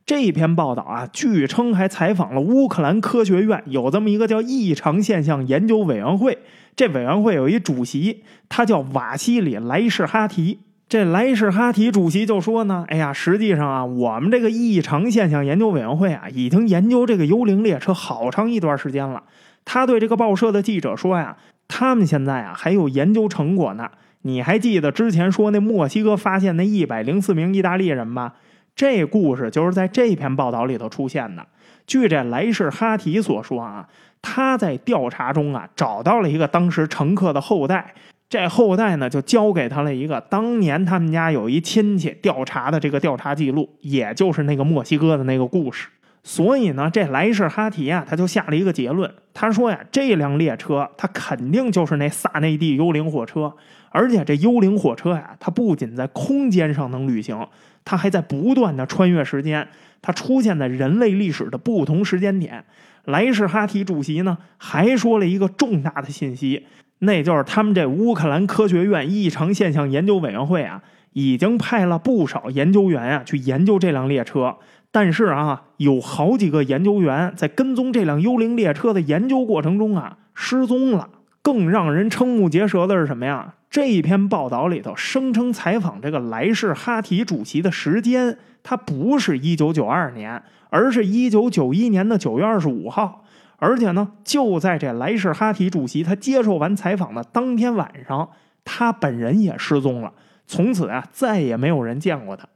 [0.05, 6.37] 这篇报道啊，据称还采访了乌克兰科学院，有这么一个叫异常现象研究委员会。
[6.75, 10.59] 这委员会有一主席，他叫瓦西里莱什哈提。
[10.89, 19.23] 这莱什哈提主席就说呢：“哎呀，实际上啊，我们这个异常现象研究委员会啊，已经研究这个幽灵列车好长一段时间了。”
[19.65, 21.37] 他对这个报社的记者说呀
[21.75, 23.89] ：“他们现在啊还有研究成果呢。
[24.21, 28.33] 你还记得之前说那墨西哥发现那一百零四名意大利人吗？
[28.75, 31.43] 这故事就是在这篇报道里头出现的。
[31.87, 33.87] 据这莱士哈提所说啊，
[34.21, 37.95] 他在调查中啊找到了一个当时乘客的后代。”
[38.29, 45.87] 这后代呢，就交给他了一个当年他们家有一亲戚调查的这个调查记录，也就是那个墨西哥的那个故事。
[46.23, 53.53] 所以呢，这莱什哈提啊，他就下了一个结论，他说呀，这辆列车它肯定就是那萨内蒂幽灵火车，
[53.89, 57.45] 而且这幽灵火车呀，它不仅在空间上能旅行，
[57.83, 59.67] 它还在不断的穿越时间，
[60.01, 62.63] 它出现在人类历史的不同时间点。
[63.03, 66.65] 莱什哈提主席呢，还说了一个重大的信息。
[66.99, 70.81] 那就是他们这乌克兰科学院异常现象研究委员会啊，
[71.11, 74.55] 已经派了不少研究员啊去研究这辆列车。
[74.93, 81.09] 但是啊，有好几个研究员在跟踪这辆幽灵列车的研究过程中啊失踪了。
[81.41, 83.55] 更让人瞠目结舌的是什么呀？
[83.69, 93.25] 这一篇报道里头声称采访这个莱士哈提主席的时间，他不是一九九二年，而是一九九一年的九月二十五号。
[93.57, 98.29] 而且呢，就在这莱什哈提主席他接受完采访的当天晚上，
[98.63, 100.13] 他本人也失踪了。
[100.45, 102.47] 从此啊，再也没有人见过他。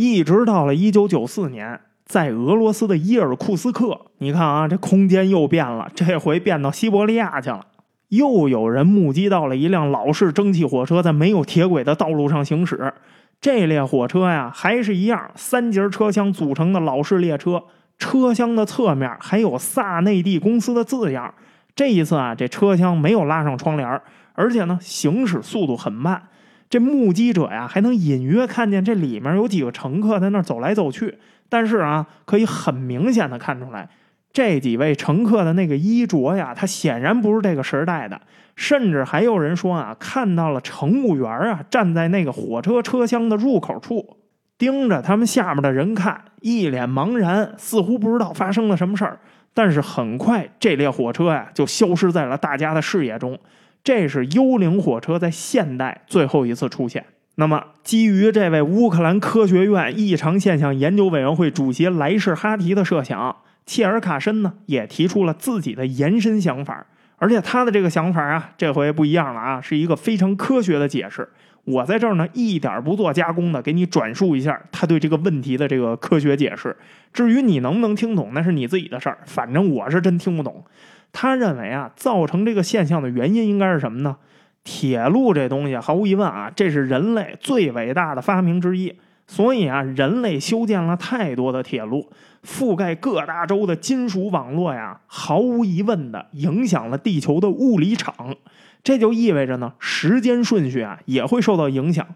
[0.00, 7.66] 一直到了一九九四年，在俄罗斯的伊尔库斯克，你看啊，这空间又变了，这回变到西伯利亚去了。
[8.08, 12.94] 又有人目击到了一辆老式蒸汽火车在没有铁轨的道路上行驶。
[13.42, 17.62] 这列火车呀，还是一样三节车厢组成的老式列车。
[17.98, 21.34] 车厢的侧面还有萨内蒂公司的字样。
[21.76, 24.00] 这一次啊，这车厢没有拉上窗帘，
[24.32, 26.22] 而且呢，行驶速度很慢。
[26.70, 31.18] 这目击者呀，还能隐约看见这里面有几个乘客在那走来走去。
[31.48, 33.88] 但是啊，可以很明显的看出来，
[34.32, 38.20] 这几位乘客的那个衣着呀，他显然不是这个时代的。
[38.54, 44.16] 甚至还有人说啊，看到了乘务员啊，站在那个火车车厢的入口处。
[44.56, 49.18] 盯着他们下面的人看，一脸茫然，似乎不知道发生了什么事儿。
[49.52, 53.36] 但是很快，这列火车呀就消失在了大家的视野中。
[53.82, 57.06] 这是幽灵火车在现代最后一次出现。
[57.36, 66.86] 那么，基于这位乌克兰科学院异常现象研究委员会主席莱什哈提的设想，切尔卡申呢也提出了自己的延伸想法。
[67.16, 71.28] 而且他的这个想法啊，这回不一样了啊，是一个非常科学的解释。
[71.64, 76.74] 我在这儿呢，一点不做加工的，给你转述一下他对这个问题的这个科学解释。
[77.12, 79.18] 至于你能不能听懂，那是你自己的事儿。
[79.26, 80.64] 反正我是真听不懂。
[81.12, 84.16] 他认为啊，造成这个现象的原因应该是什么呢？
[84.62, 88.94] 铁路这东西，毫无疑问啊，这是人类最伟大的发明之一。
[89.26, 92.10] 所以啊，人类修建了太多的铁路，
[92.44, 98.34] 覆盖各大洲的金属网络呀，毫无疑问的影响了地球的物理场。
[98.82, 102.06] 这就意味着呢，时间顺序啊也会受到影响。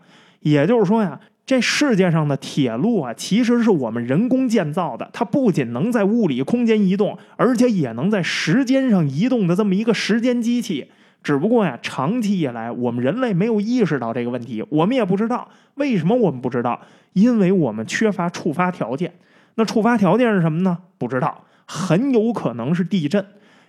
[0.41, 5.09] 也就是说呀，这世界上的铁路啊，其实是我们人工建造的。
[5.13, 10.91] 它不仅能在物理空间移动，而且也能在时间上移动的这么一个时间机器。
[11.23, 16.81] 只不过呀，长期以来我们人类没有意识到这个问题，我们也不知道为什么我们不知道，
[17.13, 19.13] 因为我们缺乏触发条件。
[19.57, 20.79] 那触发条件是什么呢？
[20.99, 23.25] 不知道，很有可能是地震。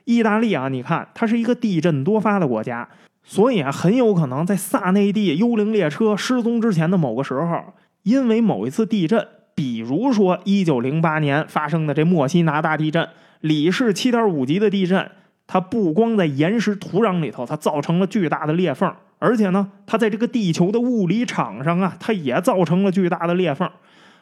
[0.05, 2.88] 意大利啊，你看，它是一个地震多发的国家，
[3.28, 7.73] 所以啊，很有可能在萨内蒂幽灵列车失踪之前的某个时候，
[8.03, 13.09] 因为某一次地震，比如说一九零八年发生的这墨西拿大地震，
[13.41, 15.09] 里氏七点五级的地震，
[15.47, 23.67] 它不光在岩石土壤里头，它造成了巨大的裂缝，而且呢，它在这个地球的物理场上啊，它也造成了巨大的裂缝。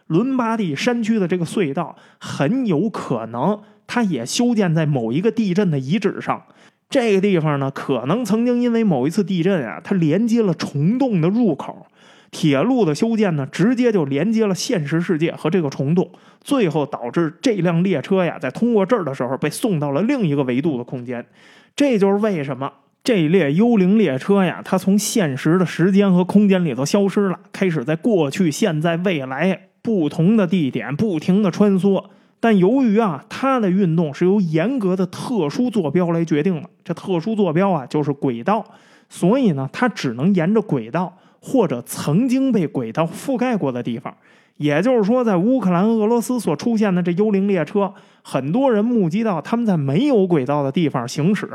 [0.07, 6.43] 伦巴第山区的这个隧道很有可能，它也修建在某一个地震的遗址上。
[6.93, 11.87] 这个地方呢，可能曾经因为某一次地震啊，它连接了虫洞的入口。
[12.29, 16.07] 铁路的修建呢，直接就连接了现实世界和这个虫洞，
[16.41, 21.25] 最后导致这辆列车呀，在通过这儿的时候被送到了另一个维度的空间。
[21.75, 22.71] 这就是为什么
[23.03, 29.69] 这列幽灵列车呀，它从现实的时间和空间里头消失了，开始在过去、现在、未来。
[29.81, 32.05] 不同的地点不停的穿梭，
[32.43, 36.69] 但由于啊，它的运动是由严格的特殊坐标来决定的。
[36.83, 38.65] 这特殊坐标啊，就是轨道，
[39.07, 44.13] 所以呢，它只能沿着轨道或者曾经被轨道覆盖过的地方。
[44.57, 51.49] 也就是说，在乌克兰、俄罗斯所出现的这幽灵列车，很多人目击到他们在没有轨道的地方行驶。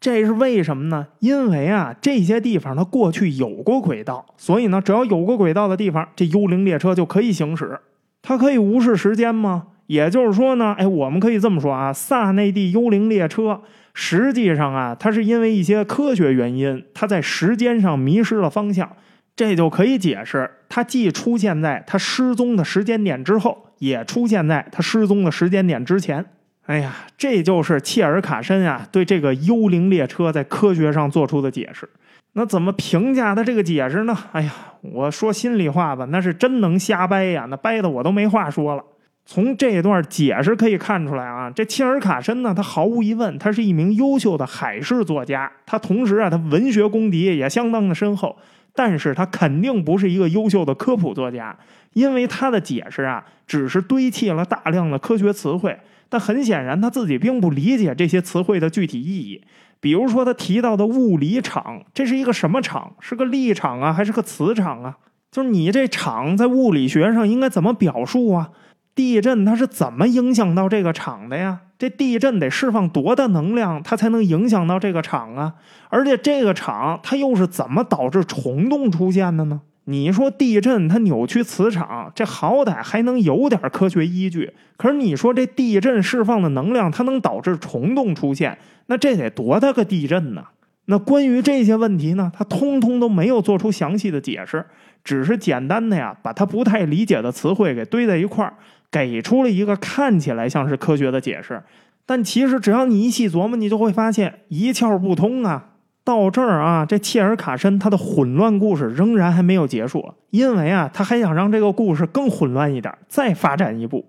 [0.00, 1.06] 这是为什么呢？
[1.20, 7.78] 因为啊，这些地方它过去有过轨道，所以呢，只要有过轨道的地方，这幽灵列车就可以行驶。
[8.20, 9.68] 它可以无视时间吗？
[9.92, 13.60] 也就是说呢，哎，我们可以这么说啊，萨内蒂幽灵列车
[13.92, 18.90] 实际上啊，它是因为一些科学原因，它在时间上迷失了方向，
[19.36, 26.24] 这就可以解释它既出现在它失踪的时间点之后，也出现在它失踪的时间点之前。
[26.64, 31.86] 哎呀，这就是切尔卡申啊对这个幽灵列车在科学上做出的解释。
[32.32, 34.16] 那怎么评价他这个解释呢？
[34.32, 38.82] 哎呀，我说心里话吧，那是真能瞎掰呀，那掰的我都没话说了。
[39.24, 48.36] 从这段解释可以看出来啊，这切尔卡申呢，他毫无疑问，他是一名优秀的海事作家，他同时啊，他文学功底也相当的深厚，
[48.74, 51.56] 但是他肯定不是一个优秀的科普作家，
[51.92, 55.78] 因为他的解释啊，只是堆砌了大量的科学词汇。
[56.08, 59.42] 但很显然，他自己并不理解这些词汇的具体意义。
[59.80, 62.92] 比如说，他提到的物理场，这是一个什么场？
[63.00, 64.98] 是个力场啊，还是个磁场啊？
[65.30, 68.50] 就是你这场在物理学上应该怎么表述啊？
[68.94, 71.60] 地震它是怎么影响到这个场的呀？
[71.78, 75.54] 这地震得释放多大能量，它才能影响到这个场啊？
[75.88, 79.62] 而且这个场它又是怎么导致虫洞出现的呢？
[79.84, 84.52] 你说地震它扭曲磁场，这好歹还能有点科学依据。
[84.76, 90.44] 可是你说这地震释放的能量，它能导致虫洞出现，那这得多大个地震呢？
[90.84, 94.64] 那关于这些问题呢，他通通都没有做出详细的解释，
[95.02, 98.54] 只是简单的呀，把他不太理解的词汇给堆在一块儿，
[98.92, 101.60] 给出了一个看起来像是科学的解释。
[102.06, 105.70] 但其实只要你一细琢磨，你就会发现一窍不通啊。
[106.04, 114.04] 到这儿啊，这切尔卡申他的混乱故事仍然还没有结束，因为啊，他还想让这个故事更混乱一点，再发展一步。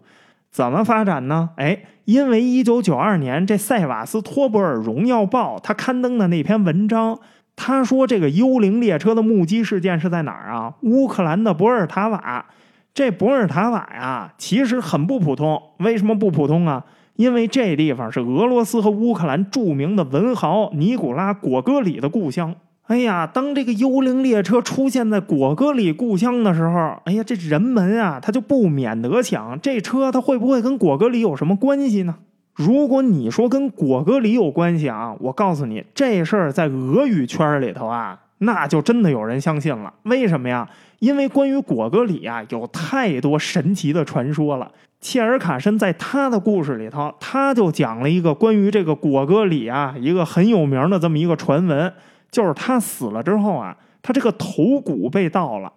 [0.50, 1.52] 怎么发展呢？
[1.58, 7.20] 哎，因为一九九二年这塞瓦斯托波尔荣耀报他刊登的那篇文章，
[7.56, 10.74] 他说这个幽灵列车的目击事件是在哪儿啊？
[10.82, 12.46] 乌克兰的博尔塔瓦。
[12.94, 15.60] 这博尔塔瓦呀，其实很不普通。
[15.80, 16.86] 为什么不普通啊？
[17.16, 22.54] 因为这地方是俄罗斯和乌克兰著名的文豪尼古拉·果戈里的故乡。
[22.86, 32.18] 哎呀，当这个幽灵列车出现在果戈里故乡的时候，哎呀，这人们啊，他就不免得想，这车它会不会跟果戈里有什么关系呢？
[32.54, 39.94] 如果你说跟果戈里有关系啊，我告诉你，这事儿在俄语圈里头啊，那就真的有人相信了。
[40.04, 40.68] 为什么呀？
[41.00, 44.72] 因为关于果戈里啊，有太多神奇的传说了。
[45.02, 51.92] 切尔卡申在他的故事里头，他就讲了一个关于这个果戈里啊，一个很有名的这么一个传闻，
[52.32, 55.74] 就是他死了之后啊，他这个头骨被盗了。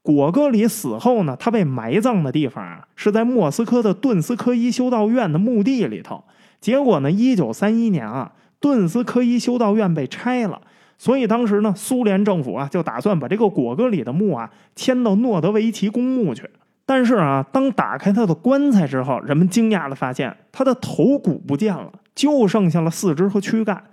[0.00, 6.22] 果戈里死后呢，他被埋葬的地方啊，是在莫斯科的顿斯科伊修道院的墓地里头。
[6.60, 10.60] 结果呢，一九三一年啊，顿斯科伊修道院被拆了，
[10.98, 16.50] 所以当时呢，苏联政府啊，就打算把这个果戈里的墓啊，迁到诺德维奇公墓去。
[16.84, 23.84] 但是啊，当打开他的棺材之后，人们惊讶的发现他的头骨不见了，就剩下了四肢和躯干。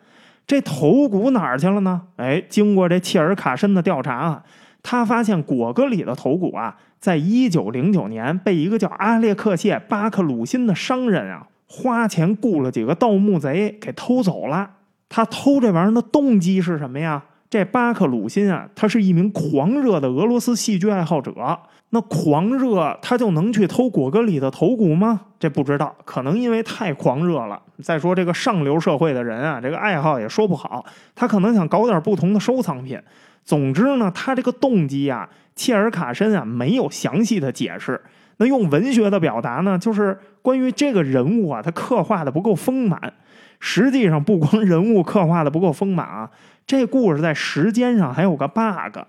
[0.47, 2.01] 这头骨哪儿去了呢？
[2.15, 4.43] 哎，经过这切尔卡申的调查啊，
[4.81, 14.71] 他发现果戈里的头骨啊，在一九零九年被一个叫阿列克谢·巴克鲁辛的商人啊，花钱雇了几个盗墓贼给偷走了。
[15.15, 17.23] 他偷这玩意儿的动机是什么呀？
[17.49, 21.33] 这巴克鲁辛啊，他是一名狂热的俄罗斯戏剧爱好者。
[21.91, 25.21] 那狂热，他就能去偷果戈里的头骨吗？
[25.39, 27.57] 这不知道，可能因为太狂热了。
[27.81, 30.85] 再说这个上流社会的人啊，这个爱好也说不好，
[31.15, 32.99] 他可能想搞点不同的收藏品。
[33.45, 37.97] 总之呢，他这个动机啊，切尔卡申啊没有详细的解释。
[38.35, 43.13] 那用文学的表达呢，就是关于这个人物啊，他刻画的不够丰满。
[43.59, 46.29] 实际上，不光人物刻画的不够丰满啊，
[46.65, 48.99] 这故事在时间上还有个 bug。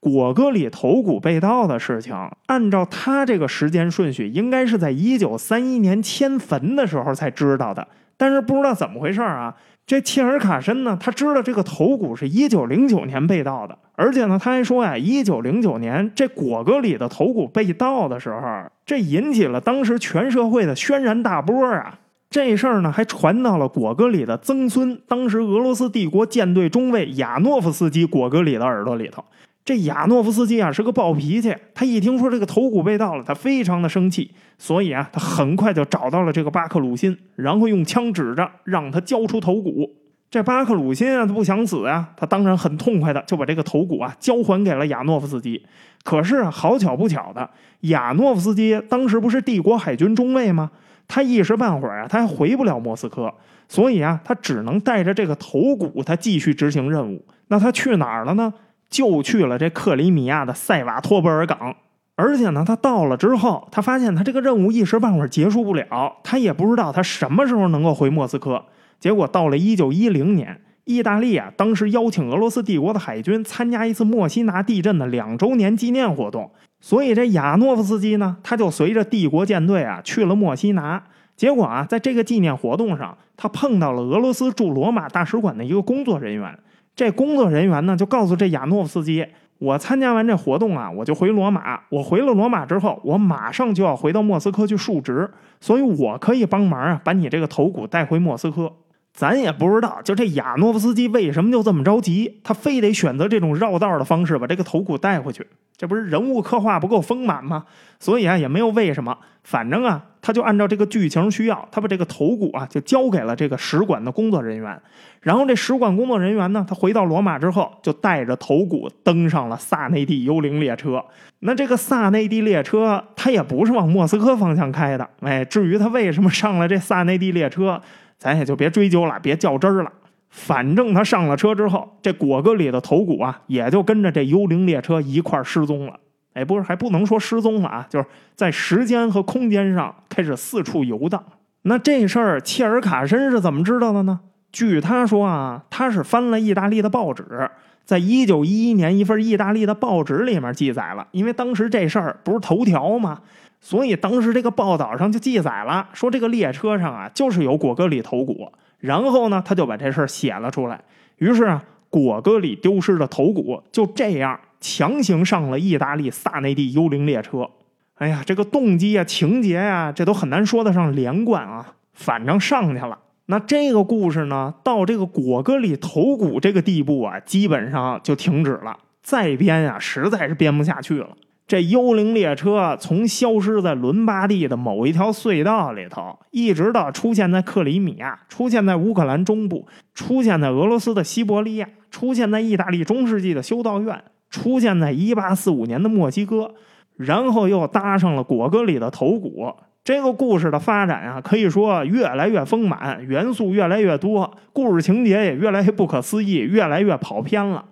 [0.00, 2.14] 果戈里头骨被盗的事情，
[2.46, 7.86] 按照他这个时间顺序，应该是在一九三一年迁坟的时候才知道的。
[8.16, 9.54] 但是不知道怎么回事啊，
[9.86, 18.40] 这切尔卡申呢，他知道这个头骨是一九零九年被盗的，而且呢，他还说呀，一九零九年这果戈里的头骨被盗的时候，
[18.86, 21.98] 这引起了当时全社会的轩然大波啊。
[22.30, 29.24] 这事儿呢，还传到了果戈里的曾孙，当时俄罗斯帝国舰队中尉亚诺夫斯基果戈里的耳朵里头。
[29.64, 39.90] 这亚诺夫斯基啊是个暴脾气，他一听说这个头骨被盗了，他非常的生气，所以啊，他很快就找到了这个巴克鲁辛，然后用枪指着让他交出头骨。
[40.30, 45.62] 这巴克鲁辛啊，他不想死呀，他当然很痛快的就把这个头骨啊交还给了亚诺夫斯基。
[46.04, 47.48] 可是好巧不巧的，
[47.80, 50.70] 亚诺夫斯基当时不是帝国海军中尉吗？
[51.08, 53.34] 他一时半会儿啊，他还回不了莫斯科，
[53.66, 57.24] 所以啊，他只能带着这个头骨，他继续执行任务。
[57.48, 58.52] 那他去哪儿了呢？
[58.90, 61.76] 就去了这克里米亚的塞瓦托波尔港，
[62.14, 68.64] 而且呢，他到了之后，他发现他这个任务一时半会儿结束不了，他也不知道他什么时候能够回莫斯科。
[68.98, 76.50] 结果到了一九一零年，意大利啊，当时邀请俄罗斯帝国的海军参加一次墨西拿地震的两周年纪念活动，
[76.80, 81.02] 所以这亚诺夫斯基呢，他就随着帝国舰队啊去了墨西拿。
[81.36, 86.58] 结果啊，在这个纪念活动上，他碰到了俄罗斯驻罗马大使馆的一个工作人员。
[86.96, 89.24] 这工作人员呢，就告诉这亚诺夫斯基
[89.58, 91.80] ：“我参加完这活动啊，我就回罗马。
[91.90, 98.72] 我回了罗马之后，我马上就要回到莫斯科去述职，所以我可以帮忙啊，把你这个头骨带回莫斯科。”
[99.18, 105.44] 咱也不知道，就这亚诺夫斯基为什么就这么着急，他非得选择这种绕道的方式把这个头骨带回去。
[105.76, 107.64] 这不是人物刻画不够丰满吗？
[107.98, 114.80] 所以啊，也没有为什么，反正啊，他就按照这个剧情需要，他把这个头骨啊就交给了这个使馆的工作人员。
[115.20, 121.04] 然后这使馆工作人员呢，他回到罗马之后，就带着头骨登上了萨内蒂幽灵列车。
[121.40, 125.08] 那这个萨内蒂列车，它也不是往莫斯科方向开的。
[125.22, 127.80] 哎，至于他为什么上了这萨内蒂列车，
[128.18, 129.92] 咱也就别追究了，别较真儿了。
[130.28, 135.98] 反正他上了车之后，这果戈里的头骨啊，也就跟着这幽灵列车一块失踪了。
[136.34, 141.24] 哎，不是，还不能说失踪了啊，就是在时间和空间上开始四处游荡。
[141.62, 144.20] 那这事儿切尔卡申是怎么知道的呢？
[144.52, 147.50] 据他说啊，他是翻了意大利的报纸，
[147.84, 153.20] 在一九一一年一份意大利的报纸里面记载了，因为当时这事儿不是头条吗？
[153.60, 158.52] 所以当时这个报道上就记载了，说这个列车上啊，就是有果戈里头骨。
[158.78, 160.80] 然后呢，他就把这事儿写了出来。
[161.16, 167.50] 于是啊，果戈里丢失的头骨就这样强行上了意大利萨内蒂幽灵列车。
[167.96, 171.74] 哎呀，这个动机啊、情节呀，这都很难说得上连贯啊。
[171.92, 172.96] 反正上去了。
[173.26, 178.78] 那这个故事呢，到这个果戈里头骨这个地步啊，基本上就停止了。
[179.02, 181.08] 再编啊，实在是编不下去了。
[181.48, 196.54] 这幽灵列车从消失在伦巴第的某一条隧道里头，一直到出现在克里米亚，出现在乌克兰中部，出现在俄罗斯的西伯利亚，出现在意大利中世纪的修道院，出现在1845年的墨西哥，
[196.98, 199.50] 然后又搭上了果戈里的头骨。
[199.82, 207.64] 这个故事的发展啊，可以说越来越丰满，元素越来越多，故事情节也越来越不可思议，越来越跑偏了。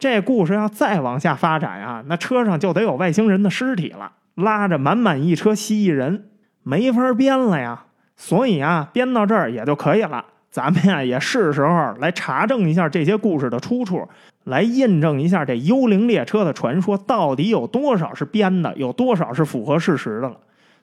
[0.00, 6.30] 这故事要再往下发展呀，那车上就得有外星人的尸体了，拉着满满一车蜥蜴人，
[6.62, 7.84] 没法编了呀。
[8.16, 10.24] 所以啊，编到这儿也就可以了。
[10.50, 14.08] 咱们呀，也是时候来查证一下这些故事的出处，
[14.44, 20.36] 来印证一下这幽灵列车的传说到底有多少是编的，有多少是符合事实的了。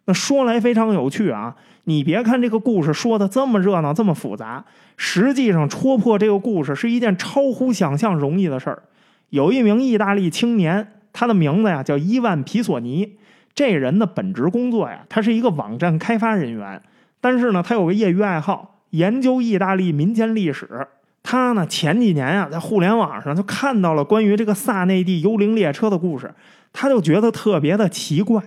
[0.05, 1.55] 那说来非常有趣啊，
[1.85, 4.63] 你别看这个故事说的这么热闹，这么复杂，
[4.95, 8.83] 实际上戳破这个故事是一件超乎想象容易的事儿。
[9.29, 13.17] 有一名意大利青年，他的名字呀叫伊万皮索尼。
[13.53, 16.81] 这人的本职工作呀，他是一个网站开发人员。
[17.19, 20.87] 但是呢，他有个业余爱好，研究意大利民间历史。
[21.23, 26.33] 他呢，前几年啊，在互联网上就看到了关于这个萨内蒂幽灵列车的故事，
[26.71, 28.41] 他就觉得特别的奇怪，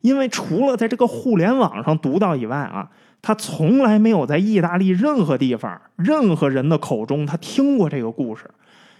[0.00, 2.90] 因为除了在这个互联网上读到以外啊，
[3.22, 8.50] 他从来没有在意大利任何地方、任何人的口中他听过这个故事。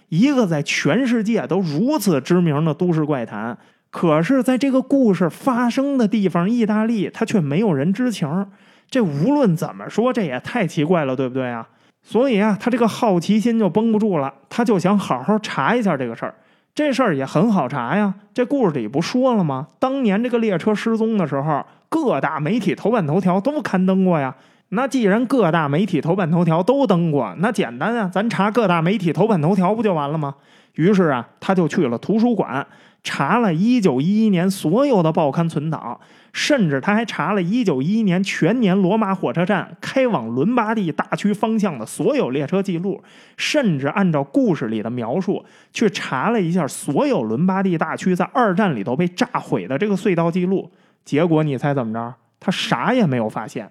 [0.09, 3.57] 一个在全世界都如此知名的都市怪谈，
[3.89, 8.47] 可是在这个故事发生的地方——意大利，他却没有人知情。
[8.89, 11.67] 这无论怎么说，这也太奇怪了，对不对啊？
[12.03, 16.33] 所以啊，他这个好奇心就绷不住了，他就想好好查一下这个事儿。
[16.73, 18.13] 这事儿也很好查呀。
[18.33, 19.67] 这故事里不说了吗？
[19.77, 24.33] 当年这个列车失踪的时候，各大媒体头版头条都刊登过呀。
[24.69, 30.35] 那既然各大媒体头版头条都登过，那简单啊，咱查各大媒体头版头条不就完了吗？
[30.75, 32.67] 于是啊，他就去了图书馆，
[33.01, 35.97] 查了1911年所有的报刊存档，
[36.33, 43.01] 甚至他还查了1911年全年罗马火车站开往伦巴第大区方向的所有列车记录，
[43.37, 50.69] 甚至按照故事里的描述去查了一下所有伦巴第大区在二战里头被炸毁的这个隧道记录。
[51.05, 52.13] 结果你猜怎么着？
[52.39, 53.67] 他啥也没有发现。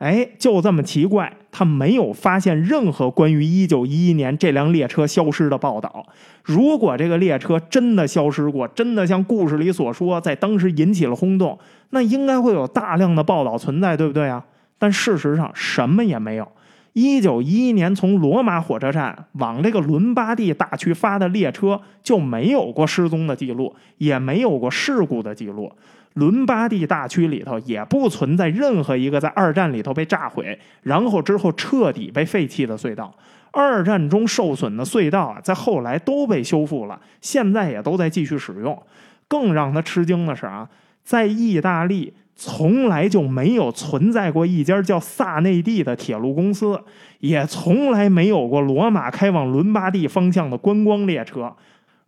[0.00, 6.06] 哎，就这么奇怪，他没有发现任何关于一九一一年这辆列车消失的报道。
[6.42, 11.58] 如果这个列车真的消失过，真的像故事里所说，在当时引起了轰动，
[11.90, 14.42] 那应该会有大量的报道存在，对不对啊？
[14.78, 16.48] 但事实上什么也没有。
[16.94, 25.70] 一九一一年从罗马火车站往这个伦巴第大区发的列车就没有过失踪的记录，也没有过事故的记录。
[26.20, 33.10] 伦巴第大区里头也不存在任何一个在二战里头被炸毁，然后之后彻底被废弃的隧道。
[33.52, 38.80] 二战中受损的隧道啊，在后来都被修复了，现在也都在继续使用。
[39.26, 40.68] 更让他吃惊的是啊，
[41.02, 46.78] 在意大利从来就没有存在过一家叫萨内蒂的铁路公司，
[47.20, 51.56] 也从来没有过罗马开往伦巴第方向的观光列车。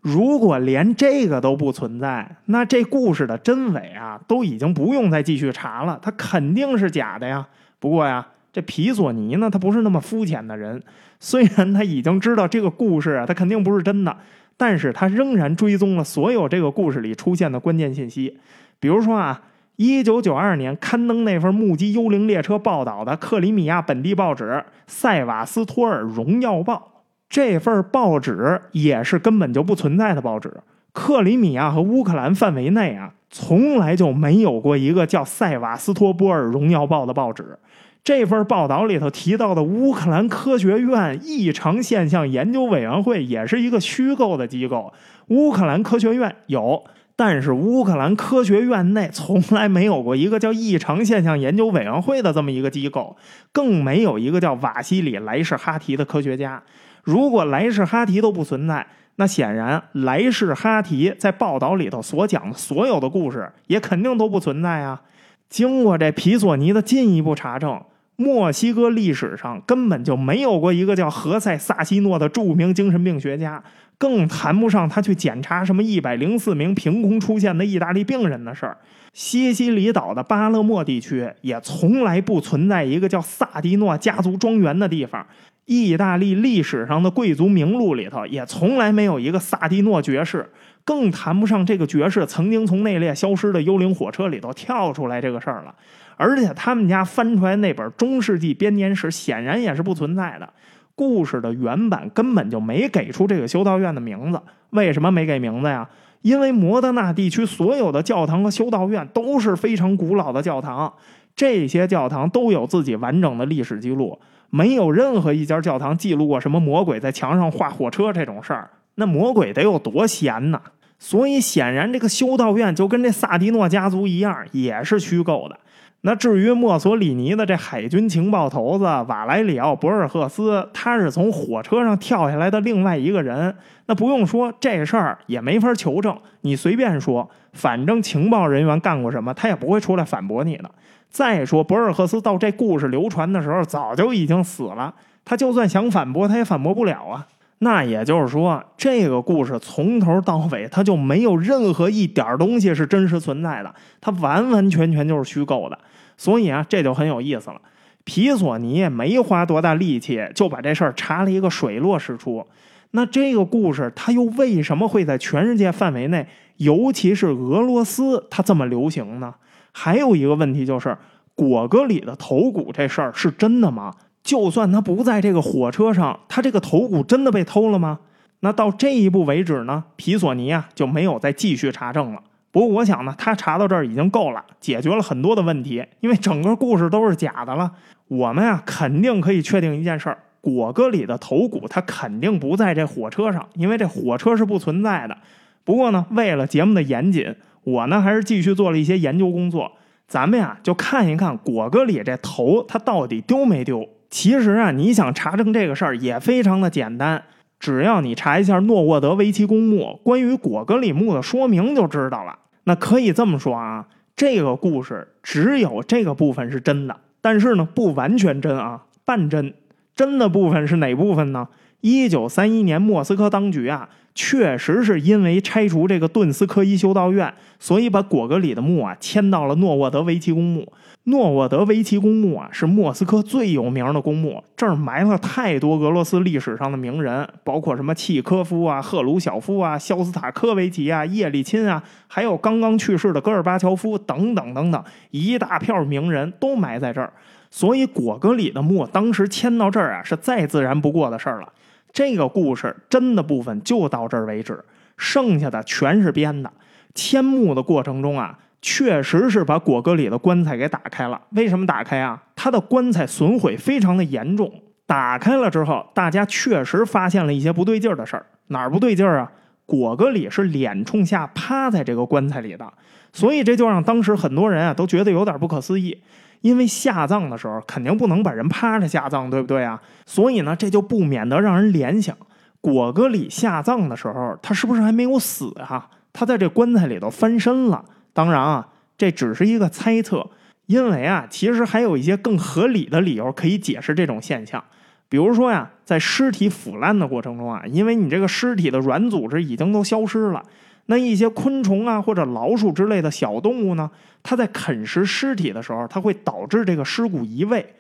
[0.03, 7.47] 如果连这个都不存在，那这故事的真伪啊，都已经不用再继续查了，它肯定是假的呀。
[7.79, 10.83] 不过呀，这皮索尼呢，他不是那么肤浅的人，
[11.21, 14.17] 虽然他已经知道这个故事啊，他肯定不是真的，
[14.57, 18.37] 但是他仍然追踪了所有这个故事里出现的关键信息，
[18.81, 19.41] 比如说啊，
[19.77, 24.45] 一九九二年刊登那份目击幽灵列车报道的克里米亚本地报纸
[24.89, 26.89] 《塞瓦斯托尔荣耀报》。
[27.33, 30.53] 这份报纸也是根本就不存在的报纸。
[30.93, 37.59] 克里米亚和乌克兰范围内啊，从来就没有过一个叫《塞瓦斯托波尔荣耀报》的报纸。
[38.05, 44.93] 这份报道里头提到的乌克兰科学院异常现象研究委员会也是一个虚构的机构。
[45.29, 46.85] 乌克兰科学院有，
[47.17, 53.17] 但是乌克兰科学院内从来没有过一个叫异常现象研究委员会的这么一个机构，
[53.53, 56.63] 更没有一个叫瓦西里莱什哈提的科学家。
[57.03, 58.87] 如果莱士哈提都不存在，
[59.17, 65.03] 那显然莱士哈提在报道里头所讲的所有的故事也肯定都不存在啊。
[65.49, 67.79] 经过这皮索尼的进一步查证，
[68.17, 73.63] 墨西哥历史上根本就没有过一个叫何塞·萨西诺的著名精神病学家，
[73.99, 78.79] 更谈不上他去检查什么一百零四名凭空出现的意大利病人的事儿。
[79.13, 85.27] 西西里岛的巴勒莫地区也从来不存在一个叫萨迪诺家族庄园的地方。
[85.65, 90.51] 意大利历史上的贵族名录里头也从来没有一个萨蒂诺爵士，
[90.85, 95.75] 更谈不上这个爵士曾经从那列消失的幽灵火车里头跳出来这个事儿了。
[96.17, 100.49] 而且他们家翻出来那本中世纪编年史显然也是不存在的。
[100.95, 104.41] 故事的原版根本就没给出这个修道院的名字。
[104.71, 105.89] 为什么没给名字呀？
[106.21, 110.93] 因为摩德纳地区所有的教堂和修道院都是非常古老的教堂，
[111.35, 114.17] 这些教堂都有自己完整的历史记录。
[114.55, 120.61] 没有任何一家教堂记录过什么魔鬼在墙上画火车这种事儿，那魔鬼得有多闲呢？
[120.99, 125.59] 所以显然这个修道院就跟这萨迪诺家族一样，也是虚构的。
[126.03, 140.71] 那至于墨索里尼的这海军情报头子瓦莱里奥·博尔赫斯，他是从火车上跳下来的另外一个人，那不用说这事儿也没法求证，你随便说，反正情报人员干过什么，他也不会出来反驳你的。
[141.13, 144.93] 再说，博尔赫斯到这故事流传的时候，早就已经死了。
[145.25, 147.27] 他就算想反驳，他也反驳不了啊。
[147.59, 155.79] 那也就是说，这个故事从头到尾，他就没有任何一点东西是真实存在的，它完完全全就是虚构的。
[156.17, 157.61] 所以啊，这就很有意思了。
[158.05, 162.45] 皮索尼也没花多大力气，就把这事儿查了一个水落石出。
[162.93, 169.33] 那这个故事，它又为什么会在全世界范围内，尤其是俄罗斯，它这么流行呢？
[169.73, 170.97] 还有一个问题就是，
[171.35, 173.95] 果戈里的头骨这事儿是真的吗？
[174.23, 177.99] 就算他不在这个火车上，他这个头骨真的被偷了吗？
[178.41, 182.23] 那到这一步为止呢，皮索尼啊就没有再继续查证了。
[182.51, 187.73] 不过我想呢，他查到这儿已经够了，解决了很多的问题，因为整个故事都是假的了。
[188.09, 195.17] 我们啊肯定可以确定一件事儿：果戈里的头骨他肯定不在这火车上，因为这火车是不存在的。
[195.65, 197.35] 不过呢，为了节目的严谨。
[197.65, 199.73] 我呢，还是继续做了一些研究工作。
[200.09, 203.89] 咱们呀，就看一看果戈里这头，他到底丢没丢？
[204.11, 207.23] 其实啊，你想查证这个事儿也非常的简单。
[207.59, 212.39] 只要你查一下诺沃德维奇公墓关于果戈里墓的说明就知道了。
[212.65, 219.55] 那可以这么说啊，这个故事只有这个部分是真的，但是呢，不完全真啊，半真。
[219.95, 221.49] 真的部分是哪部分呢？
[221.81, 223.89] 一九三一年，莫斯科当局啊。
[224.15, 230.71] 确实是因为拆除这个顿斯科伊修道院，所以把果戈里的墓啊迁到了诺沃德维奇公墓。
[231.05, 247.13] 诺沃德维奇公墓啊是莫斯科最有名的公墓，这儿埋了太多俄罗斯历史上的名人，包括什么契科夫啊、赫鲁晓夫啊、肖斯塔科维奇啊、叶利钦啊，还有刚刚去世的戈尔巴乔夫等等等等，一大票名人都埋在这儿。
[247.51, 251.49] 所以果戈里的墓当时迁到这儿啊，是再自然不过的事儿了。
[251.93, 254.65] 这个故事真的部分就到这儿为止，
[254.97, 256.51] 剩下的全是编的。
[256.95, 261.21] 迁墓的过程中啊，确实是把果戈里的棺材给打开了。
[261.31, 262.23] 为什么打开啊？
[262.37, 264.53] 他的棺材损毁非常的严重。
[264.87, 268.27] 打开了之后，大家确实发现了一些不对劲儿的事儿。
[268.49, 269.33] 哪儿不对劲儿啊？
[269.65, 272.71] 果戈里是脸冲下趴在这个棺材里的，
[273.13, 275.97] 所以这就让当时很多人啊都觉得有点不可思议。
[276.43, 279.81] 因为下葬的时候肯定不能把人趴着下葬，对不对啊？
[280.05, 282.15] 所以呢，这就不免得让人联想，
[282.61, 285.89] 果戈里下葬的时候，他是不是还没有死啊？
[286.13, 287.83] 他在这棺材里头翻身了。
[288.13, 288.69] 当然啊，
[288.99, 290.29] 这只是一个猜测，
[290.67, 294.63] 因为啊，其实还有一些更合理的理由可以解释这种现象。
[295.09, 300.43] 比如说呀，在尸体腐烂的过程中啊，因为你这个尸体的软组织已经都消失了。
[300.87, 303.91] 那一些昆虫啊，或者老鼠之类的小动物呢，
[304.23, 307.75] 它在啃食尸体的时候，它会导致这个尸骨移位。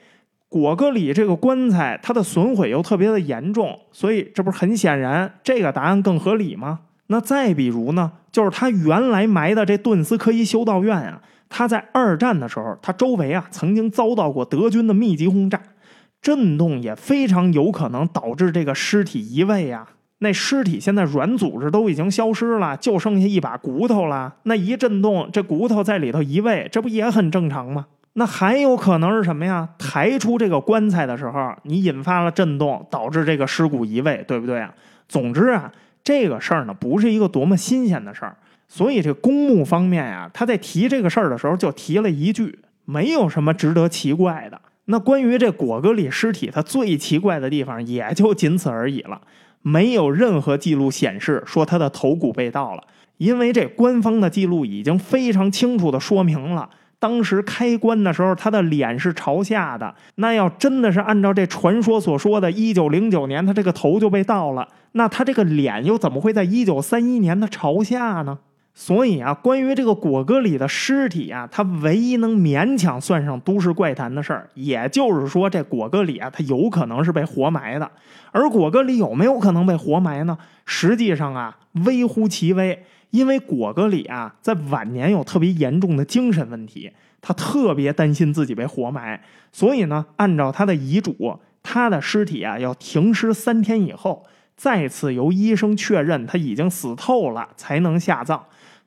[0.48, 6.80] 果戈里这个棺材，它的损毁又特别的严重，所以这不是很显然，这个答案更合理吗？
[7.08, 15.60] 那再比如呢，就是他原来埋的这顿斯科伊修道院啊，他在二战的时候，它周围啊曾经遭到过德军的密集轰炸，
[16.20, 19.86] 震动也非常有可能导致这个尸体移位呀。
[20.22, 24.32] 那尸体现在软组织都已经消失了，就剩下一把骨头了。
[24.44, 27.86] 那一震动，这骨头在里头移位，这不也很正常吗？
[28.12, 29.68] 那还有可能是什么呀？
[29.76, 34.72] 抬出这个棺材的时候，你引发了震动，导致这个尸骨移位，对不对啊？
[35.08, 35.72] 总之啊，
[36.04, 38.36] 这个事儿呢，不是一个多么新鲜的事儿。
[38.68, 44.60] 所以这公墓方面呀，他在提这个事儿的时候，就提了一句，没有什么值得奇怪的。
[44.84, 49.20] 那关于这果戈里尸体，它最奇怪的地方也就仅此而已了。
[49.62, 52.82] 没有任何记录显示说他的头骨被盗了，
[53.16, 59.94] 因为这官方的记录已经非常清楚的说明了，当时开棺的时候他的脸是朝下的。
[60.16, 68.38] 那要真的是按照这传说所说的，一九零九年他这个头就被盗了，那他这个脸又怎么会在一九三一年的朝下呢？
[68.74, 77.90] 所以啊，关于这个果戈里的尸体啊，他唯一能勉强算上都市怪谈的事儿，也就是说，这果戈里啊，他有可能是被活埋的。
[78.30, 80.38] 而果戈里有没有可能被活埋呢？
[80.64, 82.84] 实际上啊，微乎其微。
[83.10, 89.20] 因为果戈里啊，在晚年有特别严重的精神问题，他特别担心自己被活埋，
[89.52, 94.24] 所以呢，按照他的遗嘱，他的尸体啊要停尸三天以后，
[94.56, 98.42] 再次由医生确认他已经死透了，才能下葬。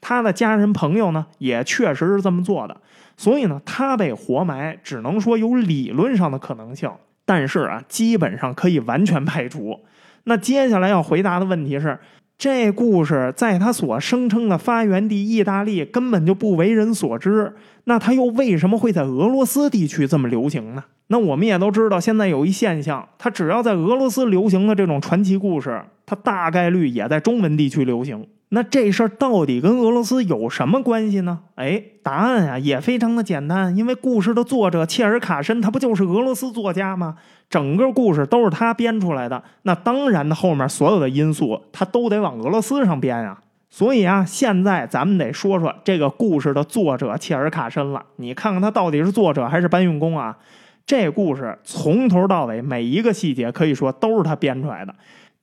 [0.07, 2.77] 他的家人朋友呢，也确实是这么做的，
[3.17, 6.87] 所以呢，他被活埋只能说有理论上的可能性，
[7.25, 9.79] 但是啊，基本上可以完全排除。
[10.25, 11.97] 那接下来要回答的问题是，
[12.37, 20.83] 这故事在他所声称的发源地意大利根本就不为人所知，那他又为什么会在俄罗斯地区这么流行呢？
[21.07, 28.23] 那我们也都知道，现在有一现象，他只要在俄罗斯流行的这种传奇故事，它大概率也在中文地区流行。
[28.49, 31.39] 那这事儿到底跟俄罗斯有什么关系呢？
[31.55, 37.15] 哎，答案啊也非常的简单，因为故事的作者切尔卡申他不就是俄罗斯作家吗？
[37.49, 43.39] 整个故事都是他编出来的，那当然的后面所有的因素他都得往俄罗斯上编啊。
[43.69, 48.01] 所以啊，现在咱们得说说这个故事的作者切尔卡申了。
[48.17, 50.37] 你看看他到底是作者还是搬运工啊？
[50.85, 54.93] 这故事从头到尾每一个细节可以说都是他编出来的。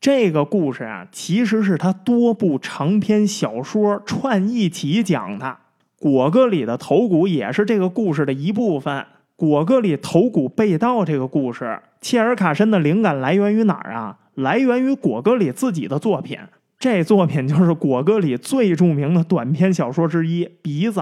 [0.03, 5.59] 这个故事啊，其实是他多部长篇小说串一起讲的。
[5.97, 9.07] 果戈里的头骨也是这个故事的一部分。
[9.37, 14.19] 果戈里头骨被盗这个故事，切尔卡申的灵感来源于哪儿啊？
[14.35, 16.37] 来源于果戈里自己的作品。
[16.81, 20.99] 这作品就是果戈里最著名的短篇小说之一《鼻子》。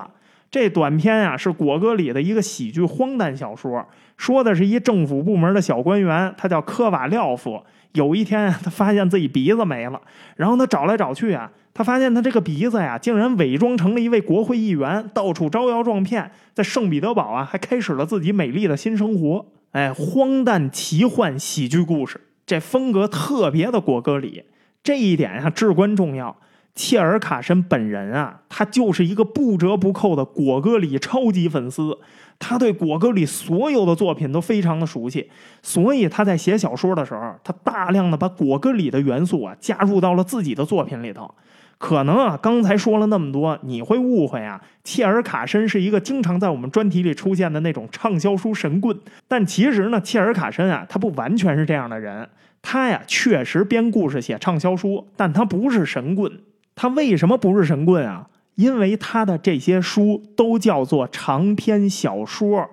[0.51, 3.83] 这短篇啊，是果戈里的一个喜剧荒诞小说，
[4.19, 7.65] 说的是一政府部门的小官员，他叫科瓦廖夫。
[7.93, 10.01] 有一天，他发现自己鼻子没了，
[10.37, 19.47] 然后他找来找去啊，他发现他这个鼻子呀，竟然伪装成了一位国会议员，到处招摇撞骗，在圣彼得堡啊，还开始了自己美丽的新生活。
[19.73, 24.45] 哎，荒诞奇幻喜剧故事，这风格特别的果戈里，
[24.83, 26.37] 这一点啊至关重要。
[26.75, 31.99] 切尔卡申本人啊，他就是一个不折不扣的果戈里超级粉丝，
[32.41, 35.31] 他对果戈里所有的作品都非常的熟悉，
[35.63, 41.33] 所以他在写小说的时候，他大量的把果戈里的元素啊加入到了自己的作品里头。
[41.79, 48.99] 可能啊，刚才说了那么多，你会误会啊，切尔卡申是一个经常在我们专题里出现的那种畅销书神棍。
[49.29, 52.29] 但其实呢，切尔卡申啊，他不完全是这样的人，
[52.61, 56.41] 他呀确实编故事写畅销书，但他不是神棍。
[56.75, 58.27] 他为什么不是神棍啊？
[58.61, 62.69] 因为他的这些书都叫做长篇小说，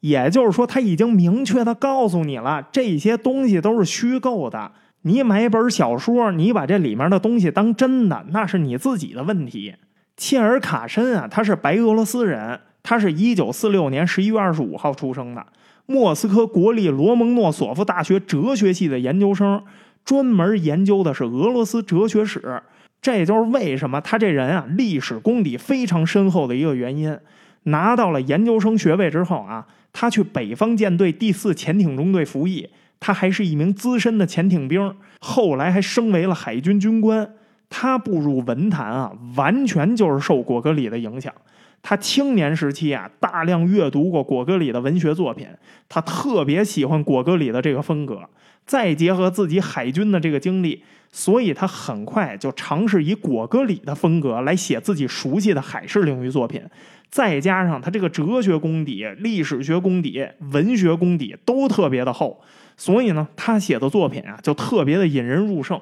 [0.00, 4.70] 也就是说，他已经明确的告诉你了，这些东西都是虚构的。
[5.00, 9.74] 你买本小说，你把这里面的东西当真的，那是你自己的问题。
[10.14, 15.46] 切尔卡申啊，他是白俄罗斯人，他是一九四六年十一月二十五号出生的，
[15.86, 19.62] 莫斯科国立罗蒙诺索夫大学哲学系的研究生，
[20.04, 22.62] 专门研究的是俄罗斯哲学史。
[23.02, 27.18] 这也就是为什么他这人啊，历史功底非常深厚的一个原因。
[27.64, 32.68] 拿到了研究生学位之后啊，他去北方舰队第四潜艇中队服役。
[33.02, 37.26] 他还是一名资深的潜艇兵，后来还升为了海军军官。
[37.70, 41.32] 他步入文坛啊，完全就是受果戈里的影响。
[41.80, 45.46] 他青年时期啊，大量阅读过果戈里的文学作品，
[45.88, 48.20] 他特别喜欢果戈里的这个风格。
[48.66, 56.62] 再结合自己海军的这个经历，所以他很快就尝试以果戈里的风格来写自己熟悉的海事领域作品。
[57.10, 62.40] 再加上他这个哲学功底、历史学功底、文学功底都特别的厚。
[62.76, 65.80] 所以呢，他写的作品啊，就特别的引人入胜。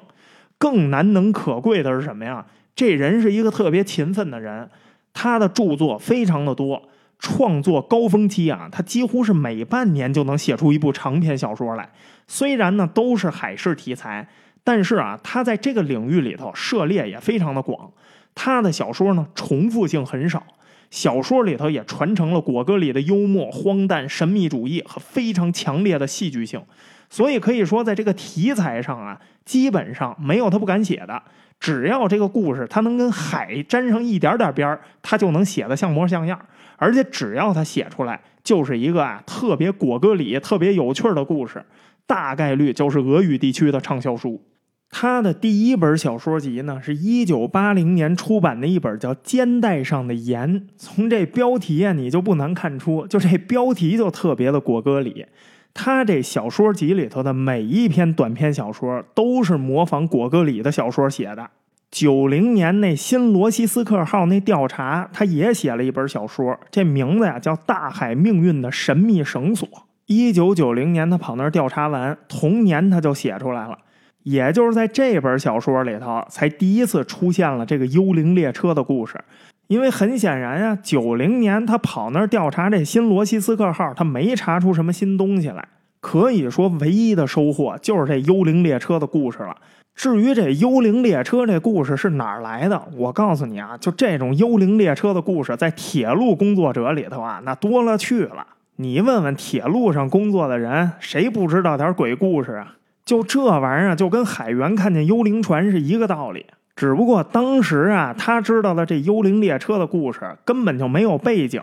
[0.57, 2.45] 更难能可贵的是什么呀？
[2.75, 4.69] 这人是一个特别勤奋的人，
[5.13, 6.89] 他的著作非常的多。
[7.19, 11.89] 创作高峰期啊，他几乎是每半年就能写出一部长篇小说来。
[12.31, 14.29] 虽然呢都是海事题材，
[14.63, 17.91] 但是啊，他在这个领域里头涉猎也非常的广。
[18.35, 20.43] 他的小说呢，重复性很少。
[20.91, 26.61] 小说里头也传承了果戈里的幽默、荒诞、神秘主义和非常强烈的戏剧性，
[27.09, 31.21] 所以可以说，在这个题材上啊，基本上没有他不敢写的。
[31.59, 36.39] 只要这个故事他能跟海沾上一点点边儿，他就能写的像模像样。
[36.77, 41.63] 而且只要他写出来，就是一个啊特别果戈里、特别有趣的故事，
[42.09, 44.41] 大概率就是俄语地区的畅销书。
[44.89, 50.61] 他的第一本小说集呢，是一九八零年出版的一本叫《肩带上的盐》。
[50.75, 55.27] 从这标题啊，你就不难看出，就这标题就特别的果戈里。
[55.75, 61.51] 他这小说集里头的每一篇短篇小说，都是模仿果戈里的小说写的。
[61.91, 69.69] 九零年那新罗西斯克号那调查，他也写了一本小说，这名字呀叫《大海命运的神秘绳索》。
[70.11, 73.77] 一九九零年他跑那儿调查完，同年他就写出来了。
[74.23, 79.23] 也就是在这本小说里头，才第一次出现了这个幽灵列车的故事。
[79.67, 85.63] 因为很显然呀，九零年他跑那儿调查这新罗西斯克号，他没查出什么新东西来。
[86.01, 89.55] 可以说，唯一的收获就是这幽灵列车的故事了。
[89.93, 98.47] 至于这幽灵列车这故事是哪儿来的，我告诉你啊，就这种幽灵列车的故事，在铁路工作者里头啊，那多了去了。
[98.81, 102.75] 你问问铁路上工作的人，谁不知道点鬼故事啊？
[103.03, 106.45] 就这玩意儿，就跟海员看见幽灵船是一个道理。
[106.77, 111.61] 只不过当时啊，他知道了这幽灵列车的故事，根本就没有背景，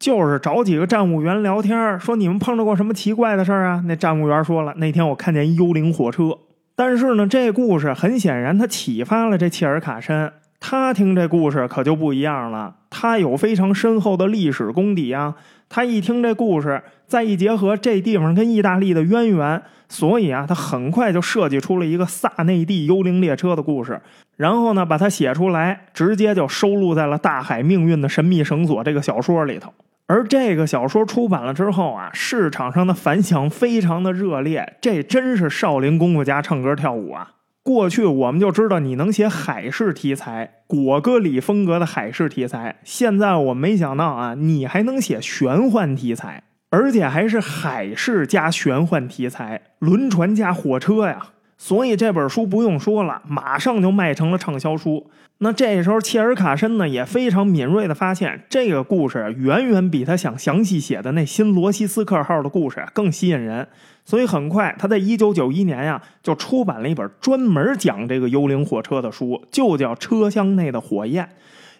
[0.00, 3.84] 就是找几个站务员聊天，说你们碰到过什么奇怪的事儿啊？
[3.86, 6.36] 那站务员说了，那天我看见幽灵火车。
[6.74, 10.32] 但是呢，这故事很显然，他启发了这切尔卡申。
[10.58, 15.36] 他听这故事可就不一样了，他有非常深厚的历史功底啊。
[15.68, 24.00] 他一听这故事，再一结合这地方跟意大利的渊源，所以啊，他很快就设计出了一个萨内蒂幽灵列车的故事。
[24.36, 29.72] 然后呢，把它写出来，直接就收录在了《大海命运的神秘绳索》这个小说里头。
[30.06, 34.76] 而这个小说出版了之后啊，市场上的反响非常的热烈。
[34.80, 37.32] 这真是少林功夫家唱歌跳舞啊！
[37.68, 42.76] 过去我们就知道你能写海事题材，果戈里风格的海事题材。
[42.82, 51.26] 现在我没想到啊，你还能写玄幻题材，而且还是海事加玄幻题材，轮船加火车呀！
[51.58, 55.10] 所以这本书不用说了，马上就卖成了畅销书。
[55.40, 63.68] 那这时候切尔卡申呢也非常敏锐的发现，这个故事远远比他想详细写的那新罗西斯克号的故事更吸引人。
[64.04, 71.24] 所以很快，他在一九九一年呀就出版了一本专门讲这个幽灵火车的书，就叫《车厢内的火焰》。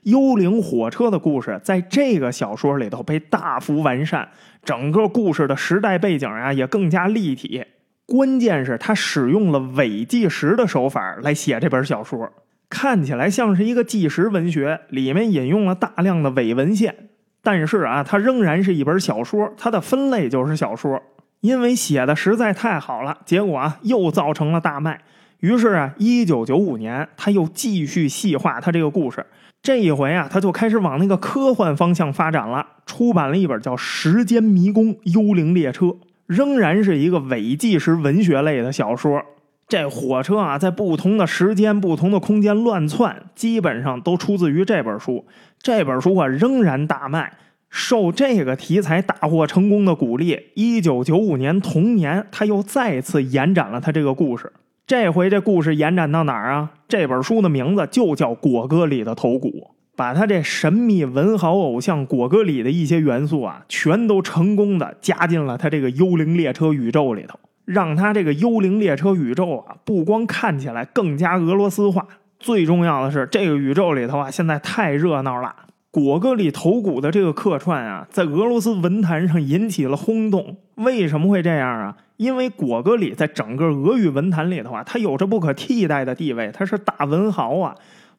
[0.05, 4.29] 幽灵火车的故事在这个小说里头被大幅完善，
[4.63, 7.65] 整个故事的时代背景呀也更加立体。
[8.07, 12.31] 关键是他使用了伪纪实的手法来写这本小说，
[12.71, 16.95] 看起来像是一个纪实文学，里面引用了大量的伪文献。
[17.43, 21.03] 但是啊，它仍然是一本小说，它的分类就是小说。
[21.41, 25.01] 因为写的实在太好了，结果啊又造成了大卖。
[25.39, 29.25] 于是啊，一九九五年他又继续细化他这个故事。
[29.63, 35.87] 这一回啊，他就开始往那个科幻方向发展了，出版了一本叫《时间迷宫：幽灵列车》，
[36.27, 39.23] 仍然是一个伪纪实文学类的小说。
[39.69, 45.27] 这火车啊，在不同的时间、不同的空间乱窜，基本上都出自于这本书。
[45.61, 47.35] 这本书啊，仍然大卖。
[47.69, 54.51] 受这个题材大获成功的鼓励，一九九五年同年，他又再次延展了他这个故事。
[54.87, 56.71] 这回这故事延展到哪儿啊？
[56.89, 59.49] 这本书的名字就叫《果戈里的头骨》，
[59.95, 67.39] 把他这神秘文豪偶像果戈里的一些元素啊，全都成功的加进了他这个幽灵列车宇宙里头，
[67.69, 72.07] 让他这个幽灵列车宇宙啊，不光看起来更加俄罗斯化，
[72.41, 75.55] 最重要的是这个宇宙里头啊，现在太热闹了。
[75.91, 80.57] 果戈里头骨的这个客串啊，在俄罗斯文坛上引起了轰动。
[80.77, 81.97] 为什么会这样啊？
[82.17, 87.75] 因为果戈里在整个俄语文坛里头啊，他有着不可替代的地位，他是大文豪啊。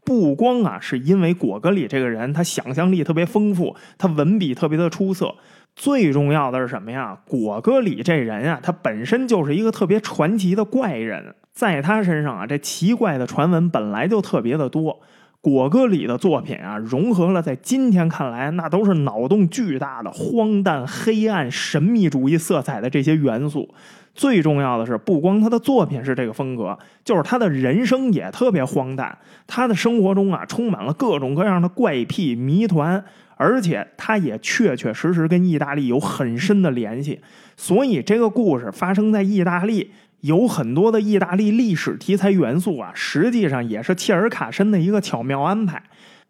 [0.06, 5.34] 不光啊，是因为果戈里这个人，他想象力特别丰富，他文笔特别的出色。
[5.80, 7.18] 最重要的是什么呀？
[7.26, 15.00] 果戈里这人啊，他本身就是一个特别传奇的怪人，在他身上啊，这奇怪的传闻本来就特别的多。
[15.40, 23.74] 果戈里的作品啊，融合了在今天看来那都是脑洞巨大的荒诞、黑暗、神秘主义色彩的这些元素。
[24.14, 29.18] 最重要的是，不光他的作品是这个风格，就是他的人生也特别荒诞。
[29.48, 33.06] 他的生活中啊，充满了各种各样的怪癖谜团，
[33.40, 37.22] 而且他也确确实实跟意大利有很深的联系。
[37.56, 39.92] 所以，这个故事发生在意大利。
[40.22, 45.82] 有很多的意大利历史题材元素啊，实际上也是切尔卡申的一个巧妙安排。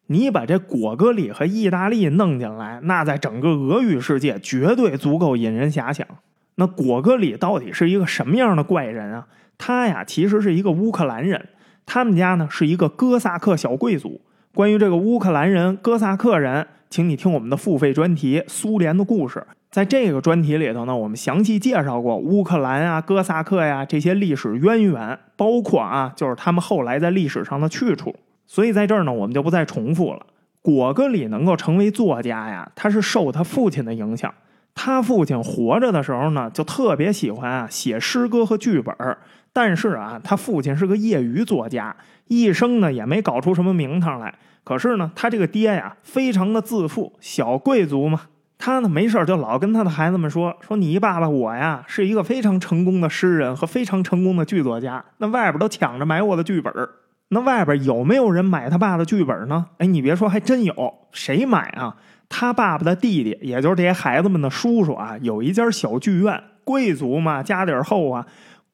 [0.06, 6.06] 你把这果戈里和意大利弄进来，那在整个俄语世界绝对足够引人遐想。
[6.58, 9.26] 那果戈里到底是一个什么样的怪人啊？
[9.58, 11.50] 他呀，其实是一个乌克兰人，
[11.88, 14.22] 他们家呢是一个哥萨克小贵族。
[14.54, 19.40] 关于这个乌克兰人、哥萨克人，请你听我们的付费专题《苏联的故事》。
[19.70, 28.16] 在这个专题里头呢，我们详细介绍过乌克兰啊、哥萨克呀这些历史渊源，包括啊，就是他们后来在历史上的去处。
[28.48, 30.26] 所以在这儿呢，我们就不再重复了。
[30.64, 34.34] 果戈里能够成为作家呀，他是受他父亲的影响。
[34.74, 38.96] 他父亲活着的时候呢，就特别喜欢啊写诗歌和剧本
[39.54, 41.96] 但是啊，他父亲是个业余作家，
[42.28, 44.34] 一生呢也没搞出什么名堂来。
[44.64, 48.22] 可是呢，他这个爹呀，非常的自负，小贵族嘛。
[48.58, 55.04] 他呢，没事就老跟他的孩子们说：“说你爸爸我呀，是一个非常成功的诗人和非常成功的剧作家。
[55.20, 56.74] 那外边都抢着买我的剧本
[57.30, 59.68] 那外边有没有人买他爸的剧本呢？
[59.78, 60.94] 哎，你别说，还真有。
[61.12, 61.96] 谁买啊？
[62.28, 68.26] 他爸爸的弟弟，也就是这些孩子们的叔叔啊，有一家小剧院，贵族嘛，家底厚啊。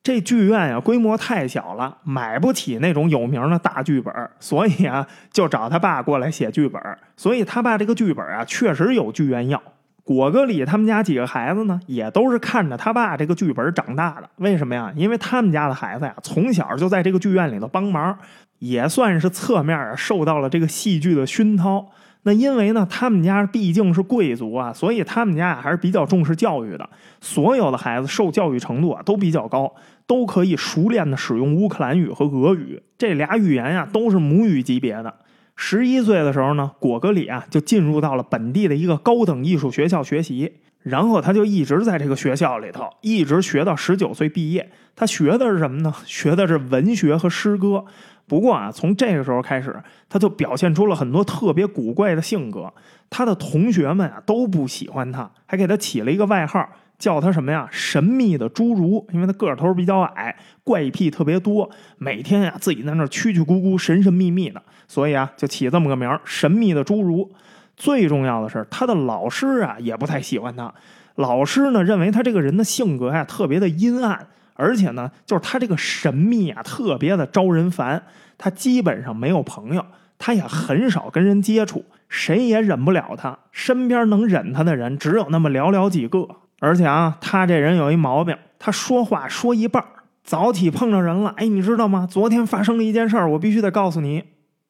[0.05, 6.79] 这剧院呀，规模太小了，买不起那种有名的大剧本所以啊，就找他爸过来写剧本
[7.17, 9.59] 所以他爸这个剧本啊，确实有剧院要。”
[10.05, 14.29] 果戈里他们家几个孩子呢，也都是看着他爸这个剧本长大的。
[14.35, 14.93] 为什么呀？
[14.95, 18.15] 因为他们家的孩子呀，从小就在这个剧院里头帮忙，
[18.59, 21.83] 也算是侧面啊受到了这个戏剧的熏陶。
[22.27, 26.87] 那因为呢，他们家毕竟是贵族啊，所以他们家呀还是比较重视教育的。
[27.21, 29.71] 所有的孩子受教育程度啊都比较高，
[30.07, 35.13] 都可以熟练的使用乌克兰语和俄语这俩语言呀，都是母语级别的。
[35.55, 44.69] 十一岁的时候呢，果戈里啊就进入到了本地的一个高等艺术学校学习，然后他就一直在这个学校里头，一直学到十九岁毕业。
[44.97, 45.93] 他学的是什么呢？
[46.05, 47.85] 学的是文学和诗歌。
[48.27, 52.73] 不过啊，从这个时候开始，他就表现出了很多特别古怪的性格。
[53.09, 56.67] 他的同学们啊都不喜欢他，还给他起了一个外号。
[56.97, 57.67] 叫他什么呀？
[57.71, 67.31] 神秘的侏儒，因为他个头比较矮，怪癖特别多，每天呀自己在那蛐蛐咕咕、神神秘秘的，所以啊就起这么个名儿——神秘的侏儒。
[67.75, 70.73] 最重要的是，他的老师啊也不太喜欢他。
[71.15, 78.01] 老师呢认为他这个人的性格呀特别的阴暗，而且呢就是他这个神秘啊特别的招人烦。
[78.37, 79.85] 他基本上没有朋友，
[80.17, 83.37] 他也很少跟人接触，谁也忍不了他。
[83.51, 86.27] 身边能忍他的人只有那么寥寥几个。
[86.65, 89.87] 而且啊，他这人有一毛病，他说话说一半儿
[90.23, 91.31] 早起碰着人了。
[91.37, 92.07] 哎，你知道吗？
[92.09, 94.23] 昨天发生了一件事儿，我必须得告诉你。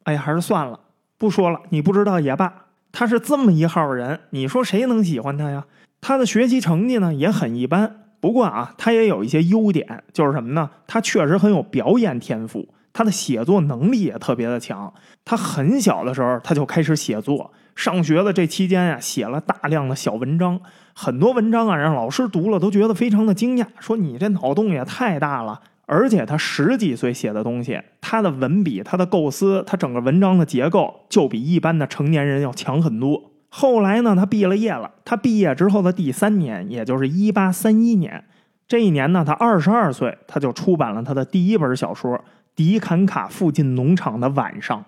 [0.04, 0.78] 哎，还是算了，
[1.18, 1.62] 不说了。
[1.70, 2.52] 你不知道也罢。
[2.92, 5.64] 他是这么一号人，你说谁能喜欢他呀？
[6.02, 10.70] 他的学习成绩呢也很一般，不过啊，他也有一些优点，就是什么呢？
[10.88, 14.94] 他确实很有表演天赋，他的写作能力也特别的强。
[15.24, 20.60] 他很小的时候他就开始写作，上学的这期间呀，写了大量的小文章，
[20.94, 25.62] 很多文章啊，让老师读了都觉得非常的惊讶，说你这脑洞也太大了。
[25.88, 33.22] 而且他十几岁写的东西，他的文笔、他的构思、他整个文章的结构，就比一般的成年人要强很多。
[33.50, 34.90] 后来呢，他毕了业了。
[35.04, 38.24] 他毕业之后的第三年，也就是一八三一年，
[38.68, 42.18] 这一年呢，他二十二岁，他就出版了他的第一本小说
[42.56, 44.80] 《迪坎卡附近农场的晚上》。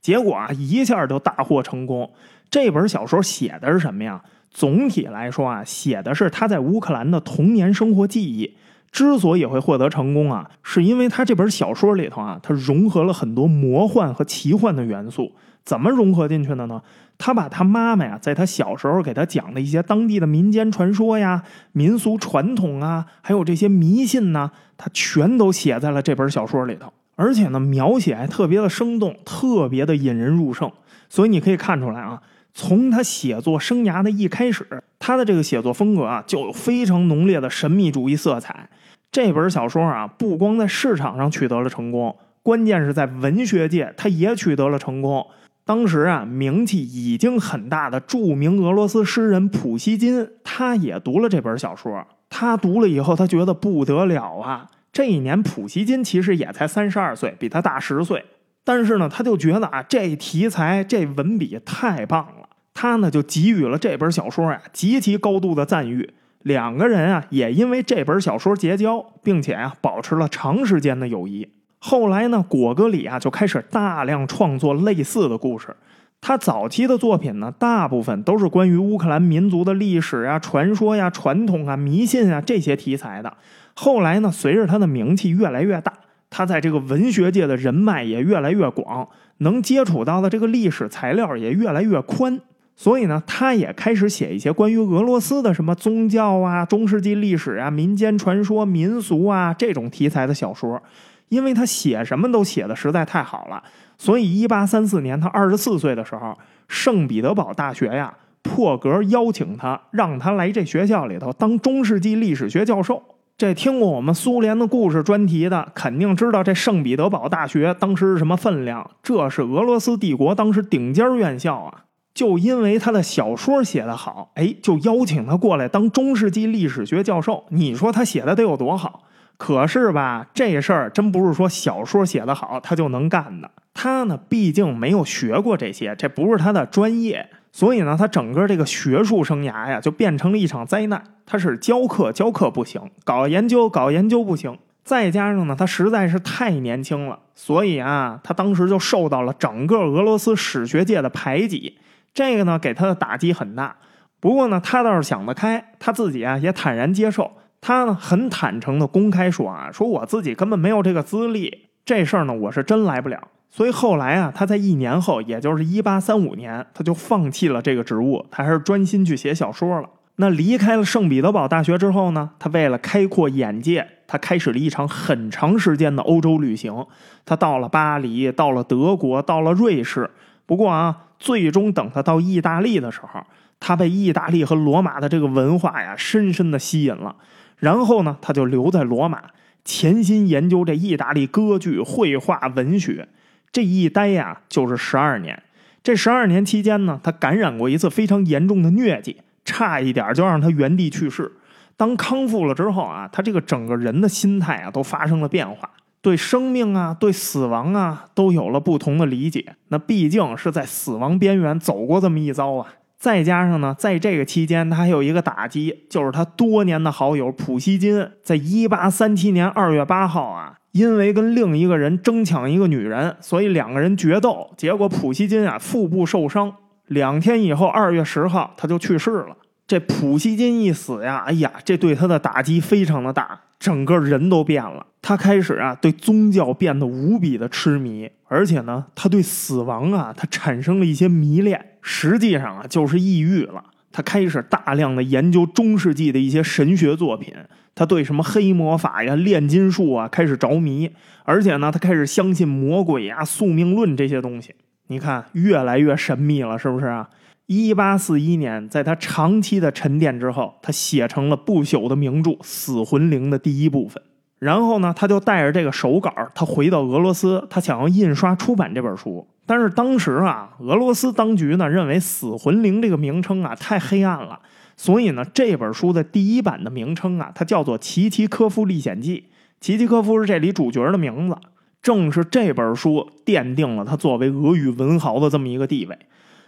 [0.00, 2.10] 结果啊，一下就大获成功。
[2.50, 4.22] 这本小说写的是什么呀？
[4.50, 8.56] 总体来说啊，写的是他在乌克兰的童年生活记忆。
[8.90, 15.32] 之所以会获得成功啊，是因为他这本小说里头啊，他融合了很多魔幻和奇幻的元素。
[15.62, 16.82] 怎么融合进去的呢？
[17.16, 26.92] 他把他妈妈呀，在他小时候给他讲的一些当地的民间传说呀、民俗传统啊，还有这些迷信呢，他全都写在了这本小说里头。
[27.20, 30.72] 而且呢，描写还特别的生动，特别的引人入胜。
[31.10, 32.22] 所以你可以看出来啊，
[32.54, 38.70] 从他写作生涯的一开始，他的这个写作风格啊，就有非常浓烈的神秘主义色彩。
[39.12, 45.26] 这本小说啊，不光在市场上取得了成功，关键是在文学界，他也取得了成功。
[45.66, 52.02] 当时啊，名气已经很大的著名俄罗斯诗人普希金，他也读了这本小说。
[52.30, 54.70] 他读了以后，他觉得不得了啊！
[54.92, 58.24] 这一年，普希金其实也才三十二岁，比他大十岁。
[58.64, 62.48] 但是呢，他就觉得啊，这题材、这文笔太棒了。
[62.74, 66.14] 他呢，就给予了这本小说呀极其高度的赞誉。
[66.42, 71.48] 两个人啊，也因为这本小说结交，并且啊，保持了长时间的友谊。
[71.78, 75.74] 后来呢，果戈里啊就开始大量创作类似的故事。
[76.22, 83.34] 他早期的作品呢，大部分都是关于乌克兰民族的历史啊、传说呀、传统啊、迷信啊这些题材的。
[83.74, 85.92] 后来呢，随着他的名气越来越大，
[86.28, 89.08] 他在这个文学界的人脉也越来越广，
[89.38, 92.40] 能接触到的这个历史材料也越来越宽。
[92.76, 100.82] 所以呢，他也开始写一些关于俄罗斯的什么宗教啊、中世纪历史啊、民间传说、民俗啊这种题材的小说。
[101.28, 103.62] 因为他写什么都写的实在太好了，
[103.96, 108.12] 所以一八三四年他二十四岁的时候，圣彼得堡大学呀
[108.42, 113.00] 破格邀请他，让他来这学校里头当中世纪历史学教授。
[113.40, 118.90] 这听过我们苏联的故事专题的，肯定知道这圣彼得堡大学当时是什么分量。
[119.02, 121.84] 这是俄罗斯帝国当时顶尖院校啊！
[122.12, 127.46] 就因为他的小说写得好，哎，就邀请他过来当中世纪历史学教授。
[127.48, 129.04] 你说他写的得有多好？
[129.38, 133.50] 可是吧，这事儿真不是说小说写得好他就能干的。
[133.72, 141.02] 他呢，毕竟没有学过这些，这不是他的专业，所以呢，他整个这个学术生涯呀，就变成了一场灾难。
[141.26, 151.78] 他是教课教课不行，搞研究搞研究不行，再加上呢，他实在是太年轻了，所以啊，他当时就受到了整个俄罗斯史学界的排挤。
[152.14, 153.76] 这个呢，给他的打击很大。
[154.20, 157.32] 不过呢，他倒是想得开，他自己啊也坦然接受。
[157.60, 163.28] 他呢很坦诚的公开说啊，说我自己根本没有这个资历，这事儿呢我是真来不了。
[163.50, 169.88] 所以后来啊，他在一年后，也就是一八三五年，他就放弃了这个职务，他还是专心去写小说了。
[170.16, 176.86] 那离开了圣彼得堡大学之后呢，他为了开阔眼界，他开始了一场很长时间的欧洲旅行。
[177.24, 180.08] 他到了巴黎，到了德国，到了瑞士。
[180.46, 183.20] 不过啊，最终等他到意大利的时候，
[183.58, 187.16] 他被意大利和罗马的这个文化呀深深的吸引了。
[187.56, 189.22] 然后呢，他就留在罗马，
[189.64, 193.08] 潜心研究这意大利歌剧、绘画、文学。
[193.52, 195.42] 这一待呀，就是十二年。
[195.82, 201.32] 这十二年期间呢，他感染过一次非常严重的疟疾，差一点就让他原地去世。
[201.76, 205.70] 当康复了之后啊，他这个整个人的心态啊，都发生了变化，
[206.02, 209.56] 对生命啊、对死亡啊，都有了不同的理解。
[209.68, 212.66] 那毕竟是在死亡边缘走过这么一遭啊。
[212.98, 226.54] 再加上呢，在这个期间，他还有一个打击，就是他多年的好友普希金，在一八三七年二月八号啊，因为跟另一个人争抢一个女人，所以两个人决斗，结果普希金啊腹部受伤，
[226.86, 229.36] 两天以后，二月十号他就去世了。
[229.66, 233.40] 这普希金一死呀，哎呀，这对他的打击非常的大。
[233.60, 243.62] 整个人都变了，他开始啊对宗教变得无比的痴迷，而且呢，他对死亡啊他产生了一些迷恋，实际上啊就是抑郁了。
[243.92, 247.34] 他开始大量的研究中世纪的一些神学作品，
[247.74, 250.90] 他对什么黑魔法呀、炼金术啊开始着迷，
[251.24, 254.54] 而且呢，他开始相信魔鬼呀、宿命论这些东西。
[254.88, 257.08] 你看，越来越神秘了，是不是啊？
[257.46, 264.00] 一八四一年，在他长期的沉淀之后，他写成了不朽的名著《死魂灵》的第一部分。
[264.40, 269.24] 然后呢，他就带着这个手稿，他回到俄罗斯，他想要印刷出版这本书。
[269.46, 274.40] 但是当时啊，俄罗斯当局呢认为“死魂灵”这个名称啊太黑暗了，
[274.76, 279.20] 所以呢，这本书的第一版的名称啊，它叫做《齐齐科夫历险记》。
[279.60, 281.36] 齐齐科夫是这里主角的名字。
[281.82, 285.94] 正是这本书奠定了他作为俄语文豪的这么一个地位。《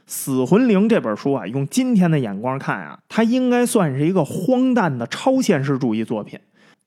[0.07, 6.39] 死魂灵》这本书啊，用今天的眼光看啊，它应该算是一个荒诞的超现实主义作品。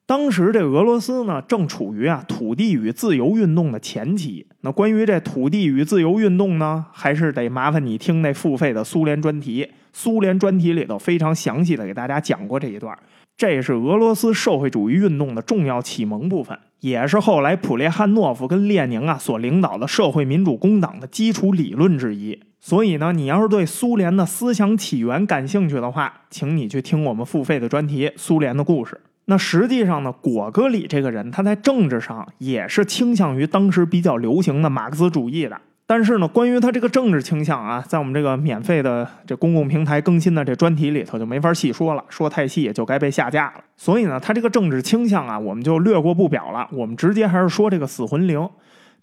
[0.08, 4.46] 当时这俄罗斯呢，正处于啊土地与自由运动的前期。
[4.62, 9.68] 那关于这土地与自由运动呢，还是得麻烦你听那付费的苏联专题。
[9.94, 12.96] 苏联专题里头非常详细的给大家讲过这一段。
[13.36, 22.40] 这是俄罗斯社会主义运动的重要启蒙部分，也是后来普列汉诺夫跟列宁啊所领导的社会民主工党的基础理论之一。
[22.62, 28.94] 所以呢，你要是对苏联的思想起源感兴趣的话，请你去听我们付费的专题《苏联的故事》。
[29.26, 35.60] 那实际上呢，果戈里这个人，他在政治上也是倾向于当时比较流行的马克思主义的。
[35.88, 43.64] 但是呢，关于他这个政治倾向啊，在我们这个免费的这公共平台更新的这专题里头就没法细说了，说太细也就该被下架了。
[43.78, 46.68] 所以呢，他这个政治倾向啊，我们就略过不表了。
[46.72, 48.50] 我们直接还是说这个死魂灵。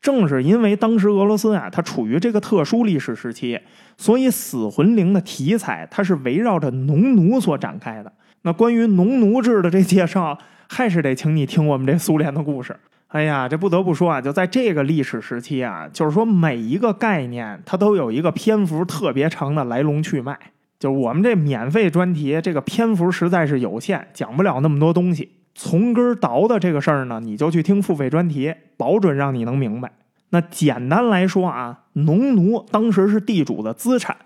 [0.01, 3.61] 正是因为当时俄罗斯啊，它处于这个特殊历史时期，
[3.97, 8.13] 所以死魂灵的题材它是围绕着农奴所展开的。
[8.43, 10.39] 那关于农奴制的这介绍，
[10.69, 12.77] 还是得请你听我们这苏联的故事。
[13.09, 20.39] 哎呀，这不得不说啊，就在这个历史时期啊，就是说每一个概念它都有一个篇幅特别长的来龙去脉。
[20.79, 25.31] 就是我们这免费专题，这个篇幅实在是有限，讲不了那么多东西。
[25.55, 29.93] 从根儿倒的这个事儿呢，你就去听付费专题，保准让你能明白。
[30.31, 34.17] 那简单来说啊，农奴当时是地主的资产。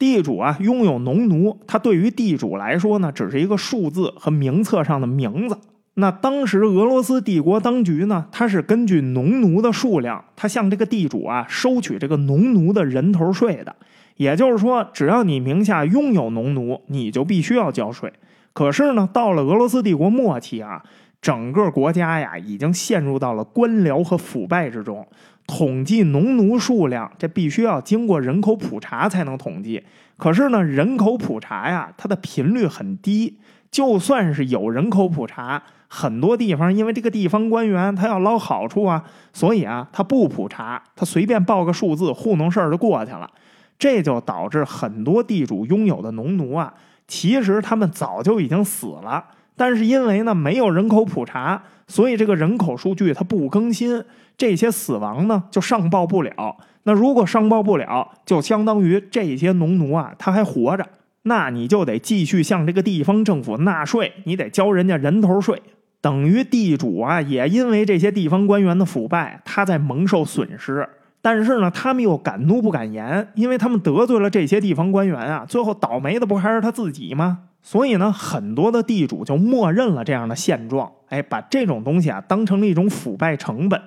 [0.00, 5.58] 地主啊，拥有农奴，他对于地主来说呢，只是一个数字和名册上的名字。
[5.94, 13.76] 那当时俄罗斯帝国当局呢，他是根据农奴的数量，他向这个地主啊收取这个农奴的人头税的。
[14.16, 18.10] 也就是说，只要你名下拥有农奴，你就必须要交税。
[18.54, 20.82] 可是呢，到了俄罗斯帝国末期啊，
[21.20, 25.06] 整个国家呀已经陷入到了官僚和腐败之中。
[25.50, 29.82] 统计农奴数量，这必须要经过人口普查才能统计。
[30.16, 33.36] 可是呢，人口普查呀，它的频率很低。
[33.68, 39.02] 就算是有人口普查，很多地方因为这个地方官员他要捞好处啊，
[39.32, 43.28] 所以啊，他不普查，他随便报个数字糊弄事儿就过去了。
[43.76, 46.72] 这就导致很多地主拥有的农奴啊，
[47.08, 49.24] 其实他们早就已经死了。
[49.56, 54.02] 但是因为呢没有人口普查，所以这个人口数据它不更新，
[54.40, 56.56] 这些死亡呢就上报不了。
[56.84, 60.86] 那如果上报不了，就相当于这些农奴啊他还活着，
[61.24, 65.60] 那你就得继续向这个地方政府纳税，你得交人家人头税，
[66.00, 70.88] 等于地主啊也因为这些地方官员的腐败，他在蒙受损失。
[71.20, 77.40] 但是呢，他们又敢怒不敢言，因为他们得罪了这些地方官员啊，最后倒霉的不还是他自己吗？
[77.60, 83.78] 所以呢，很多的地主就默认了这样的现状，哎，把这种东西啊当成了一种腐败成本。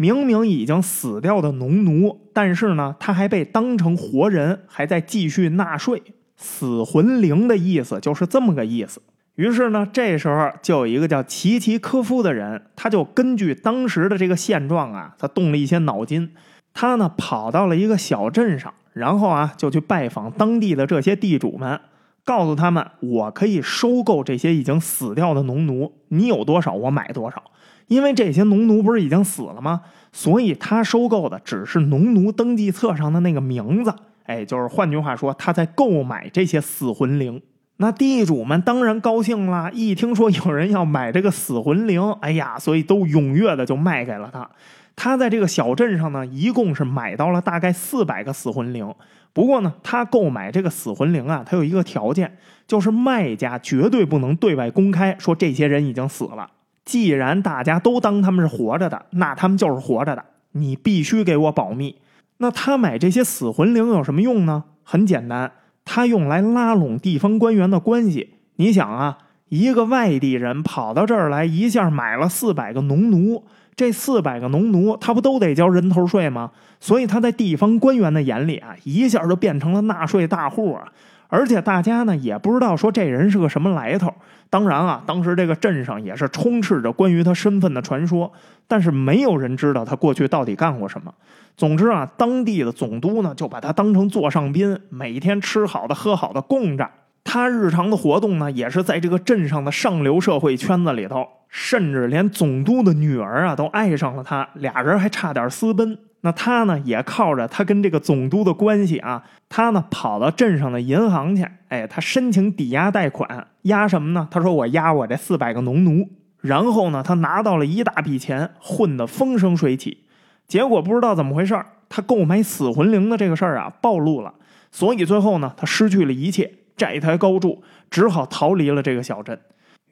[0.00, 6.02] 明明已经死掉的农奴，但是呢，他还被当成活人，还在继续纳税。
[6.38, 9.02] 死魂灵的意思就是这么个意思。
[9.34, 16.32] 于是呢，这时候就有一个叫齐齐科夫的人，他就根据当时的这个现状啊，他动了一些脑筋。
[16.72, 21.78] 他呢，跑到了一个小镇上，然后啊，就去拜访当地的这些地主们。
[22.24, 27.42] 告诉他们，我可以收购这些已经死掉的农奴，你有多少我买多少。
[27.88, 29.82] 因为这些农奴不是已经死了吗？
[30.12, 33.92] 所以他收购的只是农奴登记册上的那个名字。
[34.26, 37.42] 哎，就是换句话说，他在购买这些死魂灵。
[37.78, 44.48] 那地主们当然高兴了，一听说有人要买这个死魂灵，哎呀，所以都踊跃的就卖给了他。
[44.94, 48.94] 他在这个小镇上呢，一共是买到了大概四百个死魂灵。
[49.32, 52.36] 不过呢，他购买这个死魂灵啊，他有一个条件，
[52.66, 56.50] 就是卖家绝对不能对外公开说这些人已经死了。
[56.84, 61.96] 既然大家都当他们是活着的，那他们就是活着的，你必须给我保密。
[62.38, 64.64] 那他买这些死魂灵有什么用呢？
[64.82, 65.52] 很简单，
[65.84, 68.34] 他用来拉拢地方官员的关系。
[68.56, 69.18] 你想啊，
[69.50, 73.44] 一个外地人跑到这儿来，一下买了四百个农奴。
[73.76, 76.50] 这四百个农奴，他不都得交人头税吗？
[76.80, 80.88] 所以他在地方官员的眼里啊，一下就变成了纳税大户啊！
[81.28, 84.12] 而且大家呢也不知道说这人是个什么来头。
[84.48, 88.32] 当然啊，当时这个镇上也是充斥着关于他身份的传说，
[88.66, 91.14] 但是没有人知道他过去到底干过什么。
[91.56, 96.90] 总之啊，当地的总督呢就把他当成座上宾，每天吃好的喝好的供着。
[97.22, 105.96] 他日常的活动呢，也是在这个镇上的上流社会圈子里头，甚至连总督的女儿啊都爱上了他，俩人还差点私奔。
[106.22, 114.28] 那他呢，也靠着他跟这个总督的关系啊，他呢跑到镇上的银行去，哎，他申请抵押贷款，押什么呢？
[114.30, 116.08] 他说我押我这四百个农奴，
[116.40, 120.04] 然后呢，他拿到了一大笔钱，混得风生水起。
[120.46, 124.34] 结果不知道怎么回事他购买死魂灵的这个事儿啊暴露了，
[124.70, 129.40] 所以最后呢，他失去了一切，债台高筑，只好逃离了这个小镇。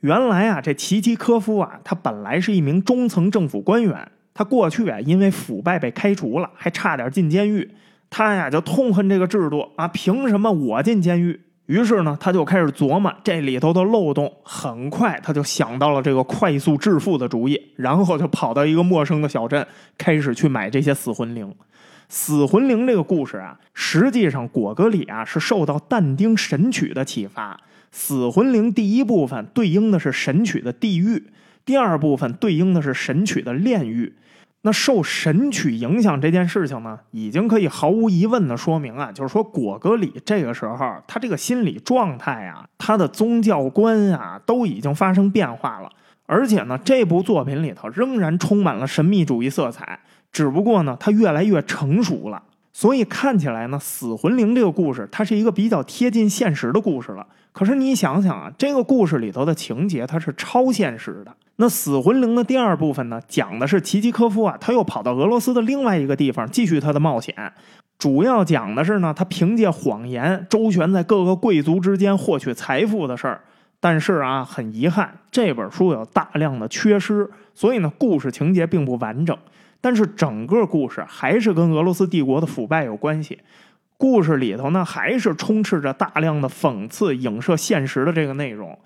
[0.01, 4.11] 原来啊，这齐齐科夫啊，他本来是一名中层政府官员。
[4.39, 7.69] 他过去啊，因为腐败被开除了，还差点进监狱。
[8.09, 11.41] 他呀就痛恨这个制度啊，凭什么我进监狱？
[11.67, 14.33] 于是呢，他就开始琢磨这里头的漏洞。
[14.45, 19.67] 很快，他就想到了这个快速致富的主意，然后就跑到一个陌生的小镇，
[19.99, 21.53] 开始去买这些死魂灵。
[22.09, 27.61] 死魂灵这个故事啊，实际上果戈里啊是受到但丁《神曲》的启发。
[27.91, 31.25] 死魂灵第一部分对应的是《神曲》的地狱，
[31.65, 34.15] 第二部分对应的是《神曲》的炼狱。
[34.63, 40.77] 那受神曲影响这件事情呢，已经可以毫无疑问的说明啊，就是说果戈里这个时候
[41.07, 45.91] 他这个心理状态啊，他的宗教观啊，都已经发生变化了。
[46.27, 49.99] 而且呢，这部作品里头仍然充满了神秘主义色彩，
[50.31, 52.43] 只不过呢，他越来越成熟了。
[52.79, 57.27] 所以看起来呢，死魂灵这个故事，它是一个比较贴近现实的故事了。
[57.51, 61.35] 可是你想想啊，这个故事里头的情节，它是超现实的。
[61.57, 67.35] 那死魂灵的第二部分呢，讲的是齐齐科夫啊，他又跑到俄罗斯的另外一个地方继续他的冒险。
[67.99, 73.41] 主要讲的是呢，他凭借谎言周旋在各个贵族之间获取财富的事儿。
[73.81, 79.37] 但是啊，很遗憾，这本书有大量的缺失，所以呢，故事情节并不完整。
[79.81, 83.39] 但是整个故事还是跟俄罗斯帝国的腐败有关系。
[83.97, 88.79] 故事里头呢，还是充斥着大量的讽刺、影射现实的这个内容。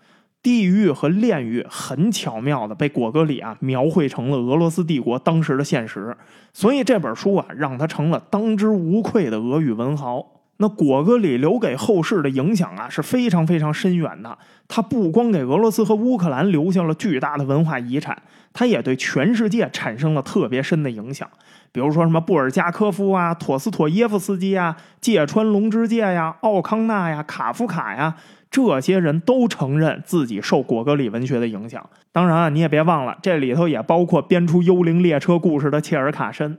[0.43, 6.17] 地狱和炼狱很巧妙的被果戈里啊描绘成了俄罗斯帝国当时的现实，
[6.53, 10.27] 所以这本书啊让他成了当之无愧的俄语文豪。
[10.57, 14.37] 那果戈里留给后世的影响啊是非常非常深远的。
[14.67, 18.21] 他不光给俄罗斯和乌克兰留下了巨大的文化遗产，
[18.53, 21.29] 他也对全世界产生了特别深的影响。
[21.73, 28.15] 比如说什么布尔加科夫啊、陀思妥耶夫斯基啊、芥川龙之介呀、奥康纳呀、卡夫卡呀。
[28.51, 31.89] 这些人都承认自己受果戈里文学的影响。
[32.13, 36.59] 当然啊，你也别忘了，这里头也包括编出《幽灵列车》故事的切尔卡申。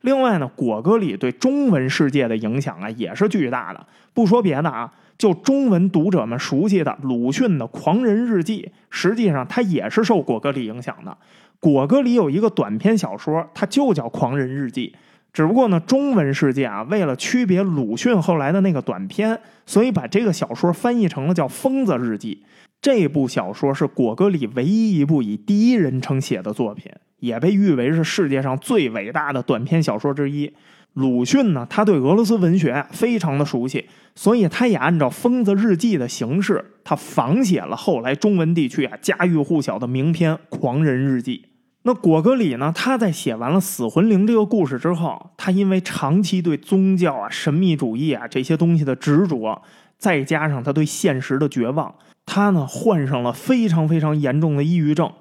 [0.00, 3.86] 另外呢，果戈里对中文世界的影响啊，也是巨大的。
[4.14, 11.16] 不说别的啊，就中文读者们熟悉的鲁迅的《狂人日记》，实际上他也是受果戈里影响的。
[11.60, 14.94] 果戈里有一个短篇小说，它就叫《狂人日记》。
[15.32, 22.42] 只不过呢，中文世界啊，为了区别鲁迅后来的那个短篇，所以把这个小说翻译成了叫《疯子日记》。
[22.80, 30.52] 这部小说是果戈里唯一一部以第一人称写的作品，也被誉为是世界上最伟大的短篇小说之一。
[30.94, 41.42] 鲁迅呢，他对俄罗斯文学非常的熟悉，所以他也按照《疯子日记》的形式，他仿写了后来中文地区啊家喻户晓的名篇《狂人日记》。
[41.82, 42.72] 那果戈里呢？
[42.74, 49.60] 他在写完了《死魂灵》这个故事之后，他因为长期对宗教啊、神秘主义啊这些东西的执着，
[49.98, 51.92] 再加上他对现实的绝望，
[52.24, 55.12] 他呢患上了非常非常严重的抑郁症。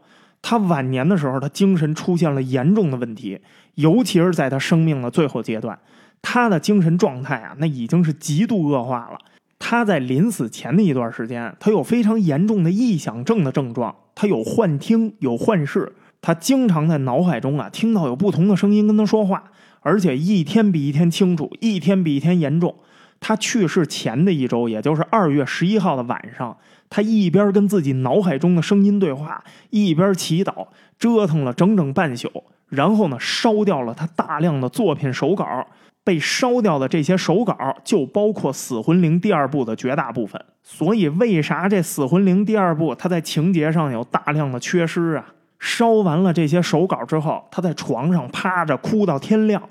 [0.41, 3.39] 他晚年的时候，他精神出现了严重的问题，
[3.75, 5.77] 尤其是在他生命的最后阶段，
[6.21, 9.19] 他的精神状态啊，那已经是极度恶化了。
[9.59, 15.93] 他在临死前的一段时间，他有非常严重的臆想症的症状，他有幻听，有幻视。
[16.21, 19.51] 他经常在脑海中啊听到有不同的声音跟他说话，
[19.81, 22.75] 而且一天比一天清楚，一天比一天严重。
[23.19, 26.57] 他去世前的一周，也就是二月十一号的晚上，
[26.89, 30.67] 他一边跟自己脑海中的声音对话，一边祈祷，
[30.99, 32.29] 折腾了整整半宿。
[32.69, 35.45] 然后呢，烧掉了他大量的作品手稿。
[36.05, 40.43] 被烧掉的这些手稿，就包括《死魂灵》第二部的绝大部分。
[40.61, 45.25] 所以，为啥这《死魂灵》第二部它在情节上有大量的缺失啊？
[45.59, 49.63] 烧完了这些手稿之后，他在床上趴着哭到天亮。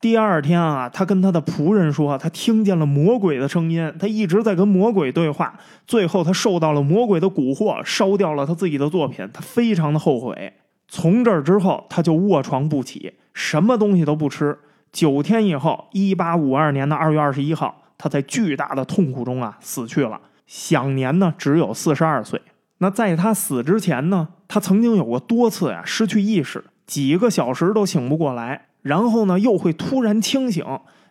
[0.00, 5.58] 第二天啊，他跟他的仆人说，他听见了魔鬼的声音，他一直在跟魔鬼对话。
[5.88, 9.28] 最后，他受到了魔鬼的蛊惑，烧掉了他自己的作品。
[9.32, 10.52] 他非常的后悔。
[10.94, 14.58] 从这儿之后，他就卧床不起，什么东西都不吃。
[14.92, 22.38] 九天以后，一八五二年的二月二十一号，他在巨大的痛苦中啊死去了，享年呢只有四十二岁。
[22.76, 30.62] 那在他死之前呢，他曾经有过多次呀失去意识，几个小时都醒不过来，然后呢又会突然清醒，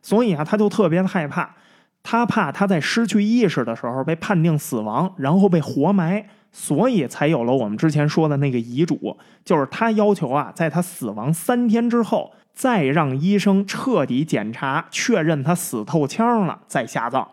[0.04, 1.56] 所以啊他就特别的害怕，
[2.04, 17.28] 他怕他在失去意识的时候被判定死亡，然后被活埋，所以才有了我们之前说的那个遗嘱，就是他要求啊在他死亡三天之后，再让医生彻底检查确认他死透腔了再下葬。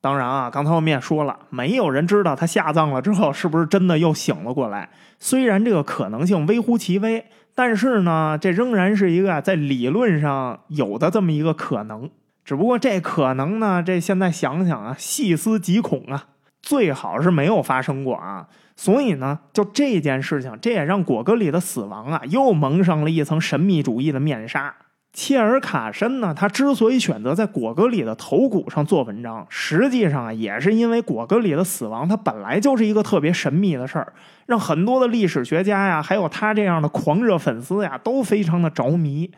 [0.00, 4.88] 当然啊，刚才我们也说了，没有人知道他下葬了之后是不是真的又醒了过来。
[5.20, 7.24] 虽然这个可能性微乎其微，
[7.54, 12.10] 但是呢，这仍然是一个在理论上有的这么一个可能。
[12.44, 16.24] 只不过这可能呢，这现在想想啊，细思极恐啊，
[16.60, 18.48] 最好是没有发生过啊。
[18.76, 24.74] 所以呢，就这件事情，这也让果戈里的死亡啊，又蒙上了一层神秘主义的面纱。
[25.12, 26.32] 切尔卡申呢？
[26.34, 34.14] 他之所以选择在果戈里的头骨上做文章，实际上啊，也是因为果戈里的死亡，他本来就是一个特别神秘的事儿，
[34.46, 39.30] 让很多的历史学家呀，还有他这样的狂热粉丝呀，都非常的着迷。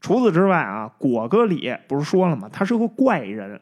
[0.00, 2.48] 除此之外啊，果戈里不是说了吗？
[2.52, 3.60] 他是个怪人，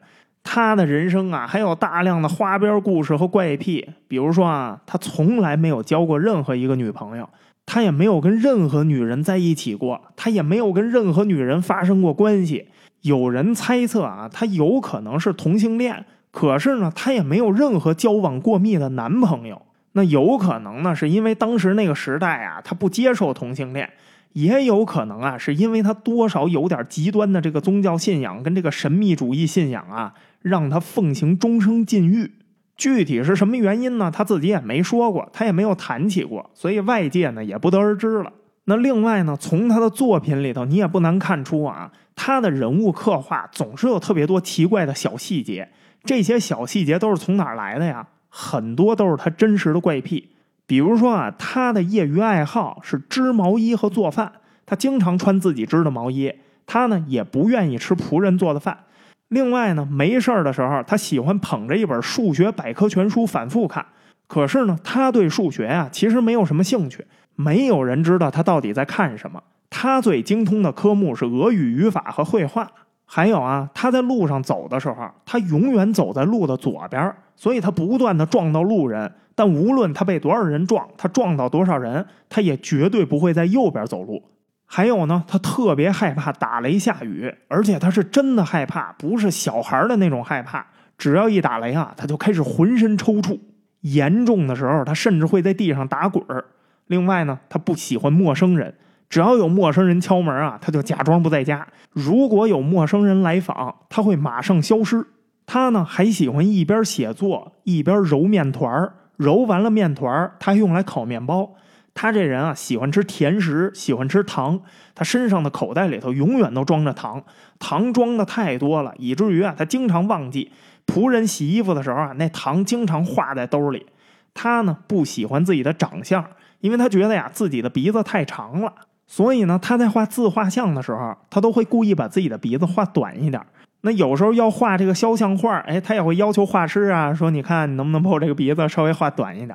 [0.51, 3.87] 他的人生啊，还有大量的花边故事和怪癖。
[4.07, 7.29] 比如说啊，他从来没有交过任何一个女朋友。
[7.67, 12.65] 他也没有跟任何女人在一起过，他也没有跟任何女人发生过关系。
[13.03, 19.61] 有人猜测啊，他有可能是同性恋，可是呢，他也没有任何交往过密的男朋友。
[19.91, 23.85] 那有可能呢，是因为当时那个时代啊，他不接受同性恋；
[24.33, 32.31] 也有可能啊，是因为他多少有点极端的这个宗教信仰跟这个神秘主义信仰啊，让他奉行终生禁欲。
[32.77, 34.09] 具体是什么原因呢？
[34.09, 38.31] 他自己也没说过，他也没有谈起过，所以外界呢也不得而知了。
[38.65, 45.67] 那另外呢，从他的作品里头，你也不难看出啊，他的人物刻画总是有特别多奇怪的小细节。
[46.03, 48.07] 这些小细节都是从哪儿来的呀？
[48.29, 50.29] 很多都是他真实的怪癖。
[50.65, 54.31] 比如说啊，他的业余爱好是织毛衣和做饭，
[54.65, 56.31] 他经常穿自己织的毛衣。
[56.65, 58.85] 他呢也不愿意吃仆人做的饭。
[59.29, 63.85] 另外呢，没事儿的时候，他喜欢捧着一本数学百科全书反复看。
[64.27, 69.41] 可是呢，他对数学啊其实没有什么兴趣，没有人知道他到底在看什么。
[69.69, 72.71] 他最精通的科目是俄语语法和绘画。
[73.11, 79.11] 还有啊，他在路上走的时候，他永远走在路的左边，所以他不断的撞到路人。
[79.33, 84.21] 但无论他被多少人撞，他撞到多少人，他也绝对不会在右边走路。
[84.71, 90.63] 还有呢，他特别害怕打雷下雨，而且他是真的害怕，不是小孩的那种害怕。
[90.95, 93.39] 只要一打雷啊，他就开始浑身抽搐，
[93.81, 96.45] 严重的时候他甚至会在地上打滚儿。
[96.85, 98.75] 另外呢，他不喜欢陌生人，
[99.09, 101.67] 只要有陌生人敲门啊，他就假装不在家。
[101.91, 105.03] 如果有陌生人来访，他会马上消失。
[105.47, 111.55] 他呢还喜欢一边写作一边揉面团儿，揉完了面团儿，他用来烤面包。
[112.01, 114.61] 他这人啊，喜欢吃甜食，喜欢吃糖。
[114.95, 117.21] 他身上的口袋里头永远都装着糖，
[117.59, 120.49] 糖装的太多了，以至于啊，他经常忘记。
[120.87, 123.85] 仆人洗衣服的时候啊，那糖经常化在兜里。
[124.33, 126.25] 他呢，不喜欢自己的长相，
[126.61, 128.73] 因为他觉得呀，自己的鼻子太长了。
[129.05, 133.45] 所以呢，他在画自画像的时候，他都会故意把自己的鼻子画短一点。
[133.81, 139.53] 那有时候要画这个肖像画，哎，他也会要求画师啊，说你看你能不能把我这个鼻子稍微画短一点。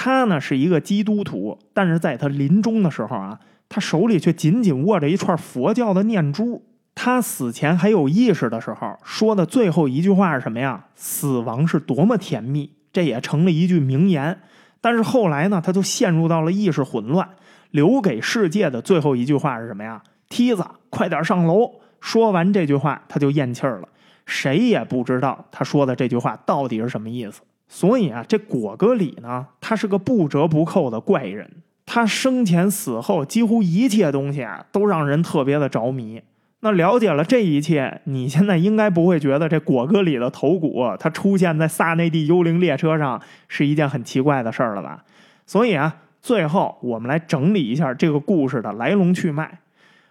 [0.00, 3.36] 他呢是一个基督徒，但是在他临终的时候啊，
[3.68, 6.64] 他手里却紧紧握着一串佛教的念珠。
[6.94, 10.84] 他死前还有意识的时候说的最后一句话是什么呀？
[10.94, 14.38] 死亡是多么甜蜜，这也成了一句名言。
[14.80, 17.28] 但是后来呢，他就陷入到了意识混乱，
[17.72, 20.00] 留给世界的最后一句话是什么呀？
[20.28, 21.72] 梯子，快点上楼！
[22.00, 23.88] 说完这句话，他就咽气儿了。
[24.26, 27.40] 谁也不知道他说的这句话到底是什么意思。
[27.68, 31.50] 所以啊，这果戈里呢，他是个不折不扣的怪人。
[31.84, 36.20] 他生前死后，几乎一切东西啊，都让人特别的着迷。
[36.60, 45.04] 那了解了这一切，你现在应该不会觉得这果戈里的头骨它出现在萨内蒂幽灵列车上是一件很奇怪的事儿了吧？
[45.46, 49.60] 所以啊，最后我们来整理一下这个故事的来龙去脉。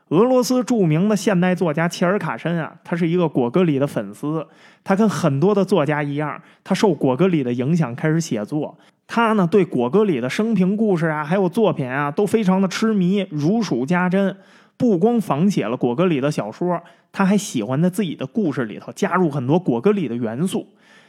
[0.09, 4.47] 俄罗斯著名的现代作家切尔卡申啊，他是一个果戈里的粉丝。
[4.83, 8.77] 他跟很多的作家一样，他受果戈里的影响开始写作。
[9.05, 14.37] 他呢，对果戈里的生平故事啊，还有作品啊，都非常的痴迷，如数家珍。
[14.77, 16.81] 不光仿写了果戈里的小说，
[17.11, 20.67] 他还喜欢在自己的故事里头加入很多果戈里的元素。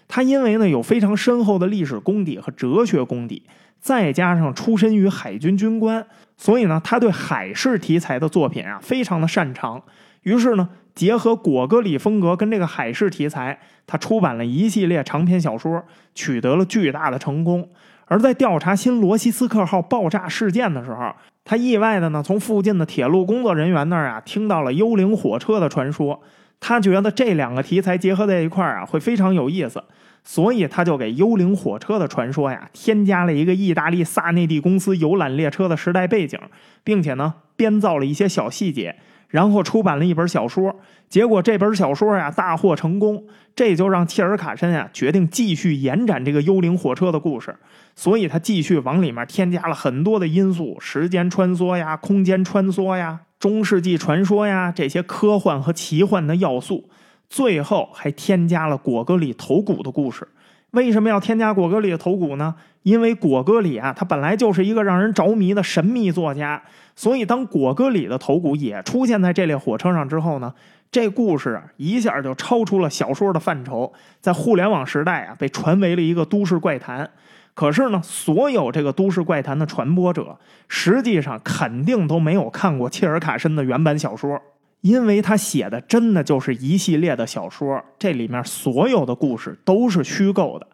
[0.09, 3.43] 他因为呢有非常深厚的历史功底和哲学功底，
[3.79, 6.07] 再加上出身于海军军官，
[6.39, 9.83] 所以呢他对海事题材的作品啊非常的擅长。
[10.23, 15.85] 于是呢，结合果戈里风格跟这个海事题材，他出版了一系列长篇小说，
[16.15, 17.69] 取得了巨大的成功。
[18.07, 21.13] 而在调查新罗西斯克号爆炸事件的时候，
[21.45, 26.23] 他意外的呢从附近的铁路工作人员那儿啊听到了幽灵火车的传说。
[26.61, 29.83] 他觉得这两个题材结合在一块儿啊会非常有意思，
[30.31, 36.39] 所以他就给幽灵火车的传说呀添加了一个意大利萨内蒂公司游览列车的时代背景，
[36.85, 38.97] 并且呢编造了一些小细节，
[39.29, 40.77] 然后出版了一本小说。
[41.09, 43.25] 结果这本小说呀大获成功，
[43.57, 47.57] 这就让切尔卡申呀决定继续延展这个幽灵火车的故事。
[47.97, 56.91] 所以他继续往里面添加了很多的因素，时间穿梭呀，空间穿梭呀，中世纪传说呀，这些科幻和奇幻的要素。
[57.29, 60.27] 最后还添加了果戈里头骨的故事。
[60.73, 62.55] 为什么要添加果戈里的头骨呢？
[62.83, 66.63] 因为果戈里啊，他本来就是一个让人着迷的神秘作家。
[66.95, 70.53] 所以当果戈里的头骨也出现在这列火车上之后呢，
[70.91, 77.11] 这故事一下就超出了小说的范畴，在互联网时代啊，被传为了一个都市怪谈。
[77.55, 80.39] 可是呢，所有这个都市怪谈的传播者，
[80.69, 84.41] 实际上肯定都没有看过切尔卡申的原版小说，
[84.81, 90.67] 因为他写的真的就是一系列的小说，这里面所有的故事都是虚构的。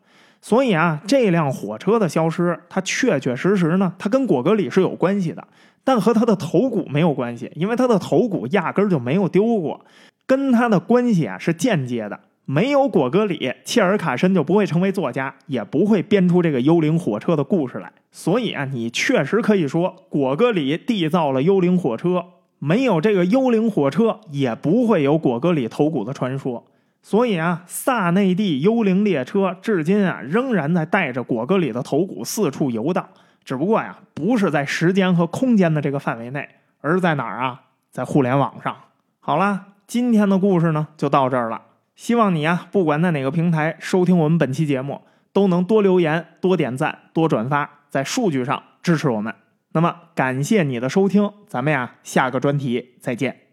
[0.42, 5.48] 所以啊，这辆火车的消失，它确确实实呢，它跟果戈里是有关系的，
[5.82, 9.84] 但和他的头骨没有关系，因为他的头骨压根就没有丢过，
[10.26, 12.20] 跟他的关系啊是间接的。
[12.44, 17.90] 没有果戈里，切尔卡申就不会成为作家，也不会编出这个幽灵火车的故事来。
[18.12, 22.22] 所以啊，你确实可以说果戈里缔造了幽灵火车，
[22.66, 26.64] 没有这个幽灵火车，也不会有果戈里头骨的传说。
[27.02, 33.06] 所以啊，萨内蒂幽灵列车至今啊仍然在带着果戈里的头骨四处游荡，
[33.44, 36.48] 只不过呀，不是在时间和空间的这个范围内，
[36.80, 37.60] 而在哪儿啊？
[37.90, 38.74] 在互联网上。
[39.20, 41.60] 好了，今天的故事呢就到这儿了。
[41.94, 45.02] 希望你啊，不管在哪个平台收听我们本期节目，
[45.34, 49.34] 都能多留言、多点赞、多转发，在数据上支持我们。
[49.74, 53.43] 那么，感谢你的收听，咱们呀，下个专题再见。